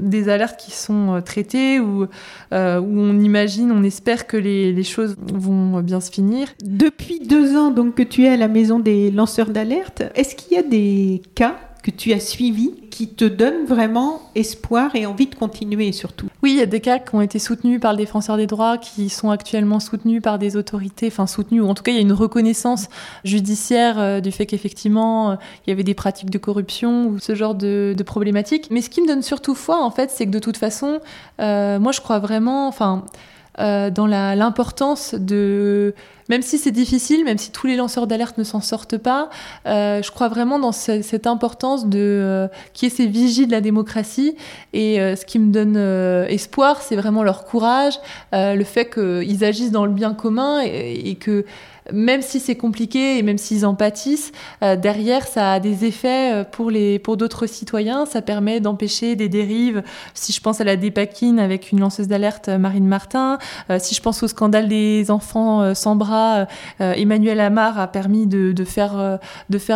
des 0.02 0.28
alertes 0.28 0.59
qui 0.59 0.71
sont 0.71 1.23
traitées 1.25 1.80
où, 1.80 2.04
où 2.04 2.06
on 2.52 3.21
imagine, 3.21 3.73
on 3.73 3.83
espère 3.83 4.26
que 4.26 4.37
les, 4.37 4.73
les, 4.73 4.83
choses 4.83 5.16
vont 5.33 5.80
bien 5.80 6.00
se 6.00 6.11
finir. 6.11 6.49
Depuis 6.64 7.21
deux 7.21 7.56
ans 7.56 7.71
donc 7.71 7.94
que 7.94 8.02
tu 8.02 8.25
es 8.25 8.28
à 8.28 8.37
la 8.37 8.49
maison 8.49 8.78
des 8.78 9.11
lanceurs 9.11 9.50
d'alerte, 9.50 10.02
est-ce 10.14 10.35
qu'il 10.35 10.56
y 10.56 10.61
a 10.61 10.62
des 10.62 11.23
cas 11.35 11.56
que 11.85 11.91
tu 11.91 12.14
as 12.14 12.21
suivis 12.21 12.73
qui 12.91 13.09
te 13.09 13.26
donnent 13.26 13.67
vraiment 13.67 14.23
espoir 14.35 14.97
et 14.97 15.05
envie 15.05 15.26
de 15.26 15.35
continuer 15.35 15.93
surtout 15.93 16.29
Oui, 16.43 16.53
il 16.53 16.57
y 16.57 16.62
a 16.62 16.67
des 16.67 16.81
cas 16.81 16.99
qui 16.99 17.14
ont 17.14 17.21
été 17.21 17.38
soutenus 17.38 17.79
par 17.79 17.93
le 17.93 17.99
défenseur 17.99 18.38
des 18.38 18.47
droits, 18.47 18.79
qui 18.79 19.11
sont 19.11 19.31
actuellement 19.31 19.81
soutenus 19.81 20.23
par 20.23 20.38
des 20.38 20.57
autorités, 20.57 21.09
enfin 21.09 21.26
soutenus, 21.26 21.61
ou 21.61 21.69
en 21.69 21.75
tout 21.75 21.83
cas 21.83 21.93
il 21.93 21.97
y 21.97 21.99
a 21.99 22.00
une 22.00 22.14
reconnaissance 22.14 22.88
judiciaire 23.23 23.99
euh, 23.99 24.21
du 24.21 24.33
fait 24.33 24.47
qu'effectivement 24.47 25.33
euh, 25.33 25.37
il 25.67 25.71
y 25.71 25.73
avait 25.75 25.83
des 25.83 25.93
pratiques 25.93 26.31
de 26.31 26.38
corruption 26.38 27.09
ou 27.09 27.19
ce 27.19 27.35
genre 27.35 27.55
de, 27.55 27.95
de 27.95 28.03
problématiques. 28.03 28.69
Mais 28.71 28.81
ce 28.81 28.88
qui 28.88 29.03
me 29.03 29.07
donne 29.07 29.23
surtout 29.23 29.55
foi 29.55 29.85
en 29.85 29.91
fait, 29.91 30.11
c'est 30.11 30.25
que 30.25 30.31
de 30.31 30.38
toute 30.38 30.57
façon, 30.57 31.00
euh, 31.43 31.79
moi 31.79 31.93
je 31.93 32.00
crois 32.00 32.19
vraiment, 32.19 32.67
enfin 32.67 33.05
dans 33.57 34.09
l'importance 34.09 35.14
de 35.14 35.95
même 36.28 36.43
si 36.43 36.59
c'est 36.59 36.71
difficile, 36.71 37.25
même 37.25 37.38
si 37.38 37.50
tous 37.50 37.66
les 37.66 37.76
lanceurs 37.76 38.07
d'alerte 38.07 38.38
ne 38.38 38.45
s'en 38.45 38.61
sortent 38.61 38.99
pas, 38.99 39.31
euh, 39.66 40.02
je 40.02 40.11
crois 40.11 40.28
vraiment 40.28 40.59
dans 40.59 40.73
ce, 40.73 41.02
cette 41.02 41.26
importance 41.26 41.87
de 41.87 41.99
euh, 42.00 42.49
qui 42.73 42.87
est 42.87 42.90
ces 42.90 43.07
vigies 43.07 43.47
de 43.47 43.52
la 43.52 43.61
démocratie. 43.61 44.37
Et 44.73 45.00
euh, 45.00 45.16
ce 45.16 45.25
qui 45.25 45.38
me 45.38 45.52
donne 45.52 45.76
euh, 45.76 46.26
espoir, 46.26 46.83
c'est 46.83 46.97
vraiment 46.97 47.23
leur 47.23 47.45
courage, 47.45 47.95
le 48.33 48.64
fait 48.64 48.90
qu'ils 48.90 49.45
agissent 49.45 49.71
dans 49.71 49.87
le 49.87 49.93
bien 49.93 50.14
commun 50.14 50.61
et, 50.64 51.14
que 51.16 51.45
même 51.93 52.23
si 52.23 52.40
c'est 52.40 52.57
compliqué 52.57 53.19
et 53.19 53.23
même 53.23 53.38
s'ils 53.38 53.66
en 53.66 53.75
pâtissent, 53.75 54.33
derrière, 54.61 55.26
ça 55.26 55.52
a 55.52 55.61
des 55.61 55.85
effets 55.85 56.45
pour, 56.50 56.73
pour 57.02 57.16
d'autres 57.16 57.47
citoyens. 57.47 58.07
Ça 58.07 58.23
permet 58.23 58.61
d'empêcher 58.61 59.16
des 59.16 59.28
dérives. 59.28 59.83
Si 60.14 60.33
je 60.33 60.40
pense 60.40 60.61
à 60.61 60.64
la 60.64 60.76
dépaquine 60.76 61.38
avec 61.38 61.73
une 61.73 61.81
lanceuse 61.81 62.09
d'alerte, 62.09 62.49
Marine 62.49 62.87
Martin, 62.87 63.38
si 63.78 63.95
je 63.95 64.00
pense 64.00 64.23
au 64.23 64.28
scandale 64.28 64.69
des 64.69 65.11
enfants 65.11 65.75
sans 65.75 65.97
bras, 65.97 66.13
euh, 66.14 66.92
Emmanuel 66.94 67.40
Amar 67.40 67.78
a 67.78 67.88
permis 67.88 68.26
de, 68.26 68.52
de, 68.52 68.64
faire, 68.64 69.18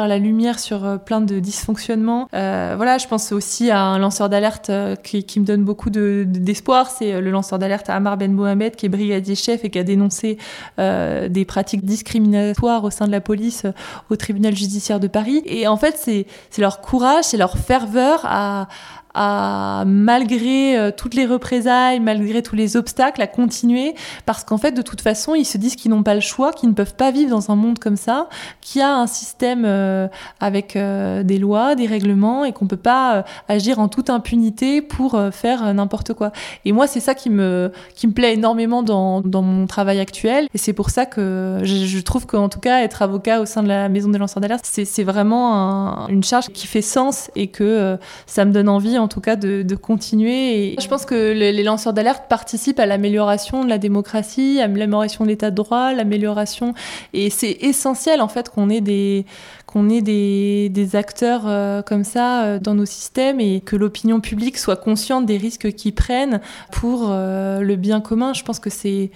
la 0.09 0.19
lumière 0.19 0.59
sur 0.59 0.99
plein 1.05 1.21
de 1.21 1.39
dysfonctionnements. 1.39 2.29
voilà, 2.33 2.99
je 2.99 3.07
pense 3.07 3.33
aussi 3.33 3.71
à 3.71 3.83
un 3.83 3.99
lanceur 3.99 4.29
d'alerte 4.29 4.71
qui, 5.03 5.41
me 5.41 5.45
donne 5.45 5.65
beaucoup 5.65 5.91
de, 5.91 6.25
d'espoir. 6.27 6.91
C'est 6.91 7.21
le 7.21 7.31
lanceur 7.31 7.59
d'alerte 7.59 7.91
Amar 7.91 8.17
Ben 8.17 8.33
Mohamed, 8.33 8.77
qui 8.77 8.87
est 8.87 8.89
brigadier 8.89 9.35
chef 9.35 9.65
et 9.65 9.71
qui 9.71 9.79
a 9.79 9.85
dénoncé 9.85 10.39
des 10.79 11.45
pratiques 11.47 11.85
discriminatoire 11.85 12.85
au 12.85 12.91
sein 12.91 13.07
de 13.07 13.13
la 13.13 13.21
police 13.21 13.65
euh, 13.65 13.73
au 14.11 14.17
tribunal 14.17 14.55
judiciaire 14.55 15.01
de 15.01 15.09
Paris. 15.09 15.43
Et 15.47 15.67
en 15.67 15.77
fait, 15.77 15.97
c'est 15.97 16.27
leur 16.59 16.81
courage, 16.81 17.25
c'est 17.25 17.37
leur 17.37 17.59
ferveur 17.59 18.21
à, 18.25 18.69
à, 19.15 19.85
malgré 19.87 20.79
euh, 20.79 20.91
toutes 20.97 21.15
les 21.15 21.27
représailles, 21.27 22.01
malgré 22.01 22.43
tous 22.43 22.57
les 22.57 22.77
obstacles, 22.77 23.23
à 23.23 23.27
continuer, 23.27 23.95
parce 24.27 24.45
qu'en 24.45 24.59
fait, 24.59 24.73
de 24.73 24.83
toute 24.83 25.01
façon, 25.01 25.35
ils 25.35 25.45
se 25.45 25.59
disent 25.59 25.77
qu'ils 25.77 25.91
n'ont 25.91 26.03
pas 26.03 26.15
le 26.15 26.21
choix, 26.21 26.53
qu'ils 26.53 26.69
ne 26.69 26.75
peuvent 26.75 26.95
pas 26.95 27.11
vivre 27.11 27.31
dans 27.31 27.51
un 27.51 27.57
monde 27.57 27.79
comme 27.79 27.97
ça, 27.97 28.29
qui 28.61 28.81
a 28.81 28.95
un 28.95 29.07
système 29.07 29.65
euh, 29.65 30.09
avec 30.41 30.77
euh, 30.77 31.23
des 31.23 31.39
lois, 31.39 31.75
des 31.75 31.87
règlements, 31.87 32.45
et 32.45 32.53
qu'on 32.53 32.67
peut 32.67 32.77
pas 32.77 33.25
agir 33.49 33.79
en 33.79 33.89
toute 33.89 34.11
impunité 34.11 34.83
pour 34.83 35.21
faire 35.33 35.73
n'importe 35.75 36.13
quoi. 36.15 36.33
Et 36.65 36.73
moi, 36.73 36.87
c'est 36.87 37.01
ça 37.01 37.15
qui 37.15 37.31
me, 37.31 37.73
qui 37.95 38.07
me 38.07 38.13
plaît 38.13 38.35
énormément 38.35 38.83
dans, 38.83 39.21
dans 39.21 39.43
mon 39.43 39.67
travail 39.67 40.01
actuel, 40.01 40.49
et 40.55 40.59
c'est 40.59 40.73
pour 40.73 40.91
ça 40.91 41.07
que 41.07 41.61
je, 41.63 41.87
je 41.87 41.99
trouve 42.01 42.27
qu'en 42.27 42.49
tout 42.49 42.61
cas, 42.61 42.83
être 42.83 43.03
avocat 43.03 43.41
au 43.41 43.47
sein 43.47 43.63
de 43.63 43.69
la 43.69 43.89
maison 43.89 44.11
des 44.11 44.19
lanceurs 44.19 44.41
d'alerte, 44.41 44.65
c'est 44.67 45.05
vraiment 45.05 45.55
un, 45.55 46.09
une 46.09 46.23
charge 46.23 46.49
qui 46.49 46.67
fait 46.67 46.83
sens 46.83 47.31
et 47.37 47.49
que 47.49 47.97
ça 48.27 48.45
me 48.45 48.53
donne 48.53 48.69
envie, 48.69 48.98
en 48.99 49.09
tout 49.09 49.21
cas 49.21 49.37
de, 49.37 49.75
continuer. 49.75 50.77
Je 50.81 50.89
pense 50.89 51.05
que 51.05 51.33
les, 51.33 51.53
les 51.53 51.63
lanceurs 51.63 51.93
d'alerte 51.93 52.25
participent 52.29 52.81
à 52.81 52.87
l'amélioration 52.87 53.65
de 53.65 53.69
la 53.69 53.79
démocratie, 53.79 54.59
à 54.61 54.67
l'amélioration 54.67 55.25
de 55.25 55.31
l'état 55.31 55.51
de 55.51 55.57
droit, 55.57 55.93
l'amélioration. 55.93 56.75
Et 57.13 57.31
c'est 57.31 57.59
essentiel 57.61 58.21
en 58.21 58.29
fait 58.29 58.49
qu'on 58.51 58.71
ait 58.71 58.81
des 58.81 59.25
qu'on 59.69 59.91
ait 59.91 60.01
des, 60.01 60.71
des 60.71 60.97
acteurs 60.97 61.43
euh, 61.47 61.83
comme 61.83 62.03
ça 62.03 62.45
euh, 62.45 62.59
dans 62.59 62.75
nos 62.75 62.87
systèmes 62.87 63.39
et 63.39 63.61
que 63.61 63.77
l'opinion 63.77 64.21
publique 64.21 64.57
soit 64.57 64.77
consciente 64.77 65.27
des 65.27 65.37
risques 65.37 65.73
qu'ils 65.73 65.95
prennent 65.95 66.41
pour 66.73 67.09
euh, 67.11 67.61
le 67.61 67.77
bien 67.77 68.01
commun. 68.01 68.33
Je 68.33 68.43
pense 68.45 68.61
que 68.61 68.71
c'est 68.71 69.11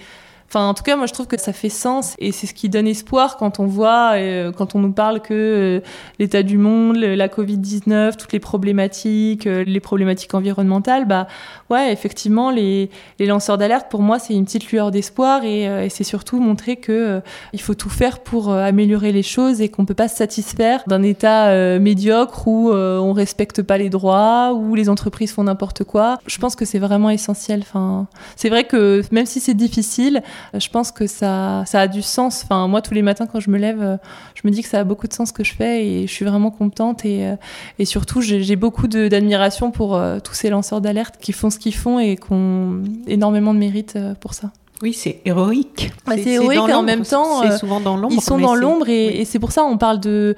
Enfin, 0.53 0.69
en 0.69 0.75
tout 0.75 0.83
cas, 0.83 0.97
moi, 0.97 1.07
je 1.07 1.15
trouve 1.15 1.29
que 1.29 1.41
ça 1.41 1.55
fait 1.55 1.71
sens 1.71 2.15
et 2.19 2.31
c'est 2.31 2.47
ce 2.47 2.53
qui 2.53 2.69
donne 2.69 2.87
espoir 2.87 3.39
quand 3.39 3.59
on 3.59 3.65
voit, 3.65 4.17
euh, 4.17 4.53
quand 4.53 4.75
on 4.75 4.81
nous 4.81 4.93
parle 4.93 5.23
que 5.23 5.33
euh, 5.33 5.81
l'état 6.19 6.43
du 6.43 6.59
monde, 6.59 6.99
la 6.99 7.29
Covid-19, 7.29 8.19
toutes 8.19 8.35
les 8.35 8.39
problématiques, 8.39 9.47
euh, 9.47 9.65
les 9.65 9.81
problématiques 9.81 10.35
environnementales, 10.35 11.07
bah 11.07 11.27
ouais, 11.71 11.91
effectivement, 11.91 12.51
les, 12.51 12.91
lanceurs 13.19 13.57
d'alerte, 13.57 13.87
pour 13.91 14.03
moi, 14.03 14.19
c'est 14.19 14.35
une 14.35 14.45
petite 14.45 14.71
lueur 14.71 14.91
d'espoir 14.91 15.43
et, 15.43 15.89
c'est 15.89 16.05
surtout 16.05 16.39
montrer 16.39 16.77
que 16.77 17.23
il 17.55 17.61
faut 17.61 17.75
tout 17.75 17.89
faire 17.89 18.21
pour 18.21 18.53
améliorer 18.53 19.13
les 19.13 19.23
choses 19.23 19.61
et 19.61 19.69
qu'on 19.69 19.87
peut 19.87 19.95
pas 19.95 20.09
se 20.09 20.17
satisfaire 20.17 20.83
d'un 20.87 21.03
état 21.03 21.79
médiocre 21.79 22.47
où 22.47 22.71
on 22.73 23.13
respecte 23.13 23.63
pas 23.63 23.79
les 23.79 23.89
droits, 23.89 24.53
où 24.53 24.75
les 24.75 24.89
entreprises 24.89 25.33
font 25.33 25.45
n'importe 25.45 25.85
quoi. 25.85 26.19
Je 26.27 26.39
pense 26.39 26.57
que 26.57 26.65
c'est 26.65 26.79
vraiment 26.79 27.11
essentiel. 27.11 27.61
Enfin, 27.61 28.07
c'est 28.37 28.49
vrai 28.49 28.65
que 28.65 29.03
même 29.13 29.27
si 29.27 29.41
c'est 29.41 29.55
difficile, 29.55 30.23
je 30.55 30.69
pense 30.69 30.93
que 30.93 31.07
ça, 31.07 31.65
ça 31.67 31.81
a 31.81 31.89
du 31.89 32.03
sens. 32.03 32.43
Enfin, 32.45 32.69
moi, 32.69 32.83
tous 32.83 32.95
les 32.95 33.03
matins, 33.03 33.27
quand 33.27 33.41
je 33.41 33.51
me 33.51 33.59
lève, 33.59 33.83
euh, 33.83 33.97
je 34.35 34.43
me 34.45 34.53
dis 34.53 34.63
que 34.63 34.69
ça 34.69 34.81
a 34.81 34.85
beaucoup 34.85 35.09
de 35.09 35.13
sens 35.13 35.29
ce 35.29 35.33
que 35.33 35.45
je 35.45 35.55
fais 35.55 35.87
et 35.87 36.07
je 36.07 36.13
suis 36.13 36.25
vraiment 36.25 36.51
contente. 36.51 37.05
Et, 37.05 37.27
euh, 37.27 37.37
et 37.79 37.85
surtout, 37.85 38.21
j'ai 38.21 38.57
beaucoup 38.57 38.87
d'admiration 38.89 39.71
pour 39.71 39.97
euh, 39.97 40.19
tous 40.21 40.35
ces 40.35 40.51
lanceurs 40.51 40.81
d'alerte 40.81 41.17
qui 41.21 41.33
font 41.33 41.51
ce 41.51 41.59
qu'ils 41.59 41.75
font 41.75 41.99
et 41.99 42.17
qui 42.17 42.33
ont 42.33 42.83
énormément 43.07 43.55
de 43.55 43.59
mérite 43.59 43.99
pour 44.21 44.35
ça. 44.35 44.51
Oui, 44.83 44.93
c'est 44.93 45.21
héroïque. 45.25 45.93
Bah, 46.07 46.15
c'est 46.17 46.31
héroïque 46.31 46.69
et 46.69 46.75
en 46.75 46.83
même 46.83 47.05
temps, 47.05 47.43
c'est 47.43 47.59
souvent 47.59 47.81
dans 47.81 47.97
l'ombre. 47.97 48.15
Ils 48.15 48.21
sont 48.21 48.39
dans 48.39 48.57
l'ombre 48.57 48.89
et, 48.89 49.09
oui. 49.09 49.21
et 49.21 49.25
c'est 49.25 49.39
pour 49.39 49.53
ça 49.53 49.63
on 49.63 49.79
parle 49.79 50.01
de 50.01 50.35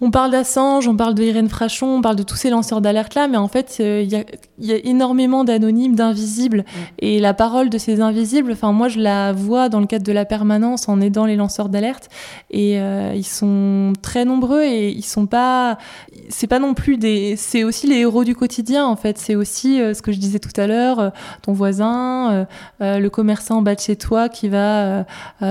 on 0.00 0.10
parle 0.10 0.30
d'Assange, 0.30 0.88
on 0.88 0.96
parle 0.96 1.14
de 1.14 1.22
Irène 1.22 1.48
Frachon, 1.48 1.86
on 1.86 2.02
parle 2.02 2.16
de 2.16 2.22
tous 2.22 2.36
ces 2.36 2.50
lanceurs 2.50 2.82
d'alerte 2.82 3.14
là, 3.14 3.28
mais 3.28 3.38
en 3.38 3.48
fait, 3.48 3.76
il 3.78 3.84
euh, 3.84 4.02
y, 4.02 4.14
a, 4.16 4.24
y, 4.58 4.72
a, 4.72 4.76
énormément 4.84 5.42
d'anonymes, 5.42 5.94
d'invisibles. 5.94 6.58
Mmh. 6.58 6.80
Et 6.98 7.18
la 7.18 7.32
parole 7.32 7.70
de 7.70 7.78
ces 7.78 8.02
invisibles, 8.02 8.52
enfin, 8.52 8.72
moi, 8.72 8.88
je 8.88 9.00
la 9.00 9.32
vois 9.32 9.70
dans 9.70 9.80
le 9.80 9.86
cadre 9.86 10.04
de 10.04 10.12
la 10.12 10.26
permanence 10.26 10.90
en 10.90 11.00
aidant 11.00 11.24
les 11.24 11.36
lanceurs 11.36 11.70
d'alerte. 11.70 12.10
Et 12.50 12.78
euh, 12.78 13.14
ils 13.14 13.26
sont 13.26 13.94
très 14.02 14.26
nombreux 14.26 14.64
et 14.64 14.90
ils 14.90 15.04
sont 15.04 15.26
pas. 15.26 15.78
C'est 16.28 16.46
pas 16.46 16.58
non 16.58 16.74
plus 16.74 16.98
des. 16.98 17.36
C'est 17.36 17.64
aussi 17.64 17.86
les 17.86 17.96
héros 17.96 18.24
du 18.24 18.34
quotidien, 18.34 18.84
en 18.84 18.96
fait. 18.96 19.16
C'est 19.16 19.34
aussi 19.34 19.80
euh, 19.80 19.94
ce 19.94 20.02
que 20.02 20.12
je 20.12 20.18
disais 20.18 20.40
tout 20.40 20.60
à 20.60 20.66
l'heure, 20.66 21.12
ton 21.40 21.54
voisin, 21.54 22.46
le 22.80 23.08
commerçant 23.08 23.58
en 23.58 23.62
bas 23.62 23.74
de 23.74 23.80
chez 23.80 23.96
toi 23.96 24.28
qui 24.28 24.48
va 24.48 25.06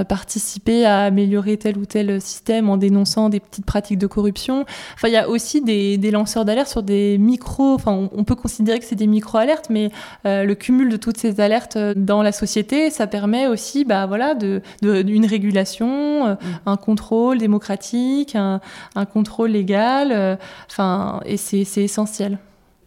participer 0.08 0.86
à 0.86 1.00
améliorer 1.00 1.58
tel 1.58 1.78
ou 1.78 1.86
tel 1.86 2.22
système 2.22 2.70
en 2.70 2.78
dénonçant 2.78 3.30
des 3.30 3.40
petites 3.40 3.66
pratiques 3.66 3.98
de 3.98 4.08
corruption 4.08 4.35
Enfin, 4.40 5.08
il 5.08 5.14
y 5.14 5.18
a 5.18 5.30
aussi 5.30 5.62
des, 5.62 5.98
des 5.98 6.12
lanceurs 6.12 6.46
d'alerte 6.46 6.70
sur 6.70 6.84
des 6.84 7.18
micros. 7.18 7.74
Enfin, 7.74 7.92
on, 7.92 8.10
on 8.16 8.24
peut 8.24 8.36
considérer 8.36 8.80
que 8.80 8.86
c'est 8.86 8.96
des 8.96 9.08
micro-alertes, 9.08 9.70
mais 9.70 9.92
euh, 10.26 10.44
le 10.44 10.56
cumul 10.56 10.90
de 10.90 10.98
toutes 10.98 11.18
ces 11.18 11.40
alertes 11.40 11.78
dans 11.96 12.22
la 12.22 12.32
société, 12.32 12.90
ça 12.90 13.08
permet 13.08 13.48
aussi, 13.48 13.86
bah 13.86 14.06
voilà, 14.06 14.34
de, 14.36 14.62
de 14.82 15.04
une 15.08 15.26
régulation, 15.26 16.28
euh, 16.28 16.34
mmh. 16.34 16.38
un 16.66 16.78
contrôle 16.78 17.38
démocratique, 17.38 18.36
un, 18.36 18.62
un 18.96 19.06
contrôle 19.06 19.52
légal. 19.52 20.12
Euh, 20.12 20.36
enfin, 20.70 21.20
et 21.26 21.38
c'est 21.38 21.84
essentiel 21.84 22.38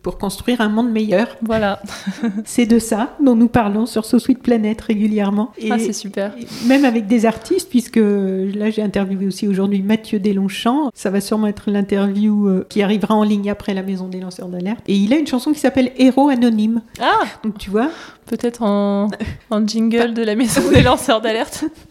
pour 0.02 0.18
construire 0.18 0.60
un 0.60 0.68
monde 0.68 0.90
meilleur. 0.90 1.36
Voilà. 1.42 1.82
c'est 2.44 2.66
de 2.66 2.78
ça 2.78 3.16
dont 3.22 3.34
nous 3.34 3.48
parlons 3.48 3.86
sur 3.86 4.04
So 4.04 4.18
Sweet 4.18 4.42
Planet 4.42 4.80
régulièrement. 4.80 5.52
Et 5.58 5.70
ah, 5.70 5.78
c'est 5.78 5.92
super. 5.92 6.32
Même 6.66 6.84
avec 6.84 7.06
des 7.06 7.26
artistes, 7.26 7.68
puisque 7.68 7.96
là 7.96 8.70
j'ai 8.70 8.82
interviewé 8.82 9.26
aussi 9.26 9.48
aujourd'hui 9.48 9.82
Mathieu 9.82 10.18
Deslongchamps. 10.18 10.90
Ça 10.94 11.10
va 11.10 11.20
sûrement 11.20 11.46
être 11.46 11.70
l'interview 11.70 12.48
euh, 12.48 12.66
qui 12.68 12.82
arrivera 12.82 13.14
en 13.14 13.24
ligne 13.24 13.50
après 13.50 13.74
la 13.74 13.82
Maison 13.82 14.08
des 14.08 14.20
lanceurs 14.20 14.48
d'alerte. 14.48 14.80
Et 14.86 14.94
il 14.94 15.12
a 15.12 15.16
une 15.16 15.26
chanson 15.26 15.52
qui 15.52 15.60
s'appelle 15.60 15.92
Héros 15.98 16.28
anonyme. 16.28 16.82
Ah 17.00 17.20
Donc 17.42 17.58
tu 17.58 17.70
vois 17.70 17.90
Peut-être 18.26 18.62
en, 18.62 19.08
en 19.50 19.66
jingle 19.66 20.12
de 20.14 20.22
la 20.22 20.34
Maison 20.34 20.70
des 20.70 20.82
lanceurs 20.82 21.20
d'alerte. 21.20 21.64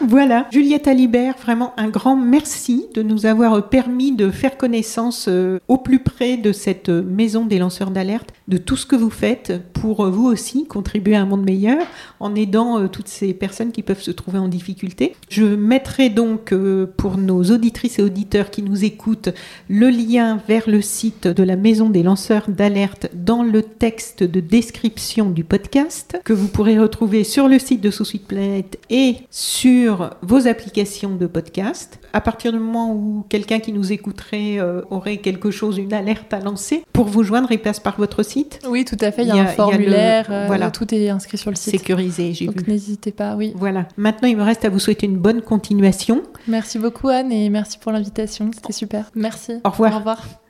voilà, 0.00 0.46
Juliette 0.50 0.88
Alibert, 0.88 1.34
vraiment 1.42 1.72
un 1.76 1.88
grand 1.88 2.16
merci 2.16 2.86
de 2.94 3.02
nous 3.02 3.26
avoir 3.26 3.68
permis 3.68 4.12
de 4.12 4.30
faire 4.30 4.56
connaissance 4.56 5.26
euh, 5.28 5.58
au 5.68 5.78
plus 5.78 6.00
près 6.00 6.36
de 6.36 6.52
cette 6.52 6.88
maison 6.88 7.44
des 7.46 7.58
lanceurs 7.58 7.90
d'alerte, 7.90 8.30
de 8.48 8.56
tout 8.56 8.76
ce 8.76 8.86
que 8.86 8.96
vous 8.96 9.10
faites 9.10 9.60
pour 9.72 10.04
euh, 10.04 10.10
vous 10.10 10.26
aussi 10.26 10.66
contribuer 10.66 11.16
à 11.16 11.22
un 11.22 11.26
monde 11.26 11.44
meilleur 11.44 11.84
en 12.18 12.34
aidant 12.34 12.78
euh, 12.78 12.88
toutes 12.88 13.08
ces 13.08 13.34
personnes 13.34 13.72
qui 13.72 13.82
peuvent 13.82 14.02
se 14.02 14.10
trouver 14.10 14.38
en 14.38 14.48
difficulté. 14.48 15.14
Je 15.28 15.44
mettrai 15.44 16.08
donc 16.10 16.54
pour 16.96 17.18
nos 17.18 17.42
auditrices 17.44 17.98
et 17.98 18.02
auditeurs 18.02 18.50
qui 18.50 18.62
nous 18.62 18.84
écoutent 18.84 19.30
le 19.68 19.88
lien 19.88 20.38
vers 20.48 20.68
le 20.68 20.80
site 20.80 21.26
de 21.26 21.42
la 21.42 21.56
maison 21.56 21.90
des 21.90 22.02
lanceurs 22.02 22.48
d'alerte 22.48 23.08
dans 23.14 23.42
le 23.42 23.62
texte 23.62 24.22
de 24.22 24.40
description 24.40 25.30
du 25.30 25.44
podcast 25.44 26.18
que 26.24 26.32
vous 26.32 26.48
pourrez 26.48 26.78
retrouver 26.78 27.24
sur 27.24 27.48
le 27.48 27.58
site 27.58 27.80
de 27.80 27.90
Sous 27.90 28.04
Suite 28.04 28.26
Planète 28.26 28.78
et 28.90 29.16
sur 29.30 29.39
vos 30.22 30.46
applications 30.46 31.14
de 31.16 31.26
podcast. 31.26 31.98
À 32.12 32.20
partir 32.20 32.52
du 32.52 32.58
moment 32.58 32.92
où 32.92 33.24
quelqu'un 33.28 33.58
qui 33.60 33.72
nous 33.72 33.92
écouterait 33.92 34.58
euh, 34.58 34.82
aurait 34.90 35.18
quelque 35.18 35.50
chose, 35.50 35.78
une 35.78 35.92
alerte 35.92 36.32
à 36.32 36.40
lancer, 36.40 36.84
pour 36.92 37.06
vous 37.06 37.22
joindre, 37.22 37.50
il 37.52 37.58
passe 37.60 37.80
par 37.80 37.96
votre 37.96 38.22
site 38.22 38.58
Oui, 38.68 38.84
tout 38.84 38.96
à 39.00 39.10
fait. 39.12 39.22
Il 39.22 39.28
y 39.28 39.30
a, 39.30 39.34
Il 39.34 39.36
y 39.36 39.40
a- 39.40 39.42
un 39.42 39.46
a 39.46 39.50
le- 39.50 39.56
formulaire. 39.56 40.26
euh, 40.30 40.46
voilà. 40.46 40.70
Tout 40.70 40.94
est 40.94 41.08
inscrit 41.08 41.38
sur 41.38 41.50
le 41.50 41.56
site. 41.56 41.70
sécurisé, 41.72 42.32
j'ai 42.34 42.46
Donc 42.46 42.62
vu. 42.62 42.70
n'hésitez 42.72 43.12
pas, 43.12 43.36
oui. 43.36 43.52
Voilà. 43.56 43.86
Maintenant, 43.96 44.28
il 44.28 44.36
me 44.36 44.42
reste 44.42 44.64
à 44.64 44.68
vous 44.68 44.78
souhaiter 44.78 45.06
une 45.06 45.18
bonne 45.18 45.42
continuation. 45.42 46.22
Merci 46.48 46.78
beaucoup 46.78 47.08
Anne 47.08 47.32
et 47.32 47.48
merci 47.50 47.78
pour 47.78 47.92
l'invitation. 47.92 48.50
C'était 48.54 48.72
super. 48.72 49.10
Merci. 49.14 49.54
Au 49.64 49.70
revoir. 49.70 49.94
Au 49.94 49.98
revoir. 49.98 50.49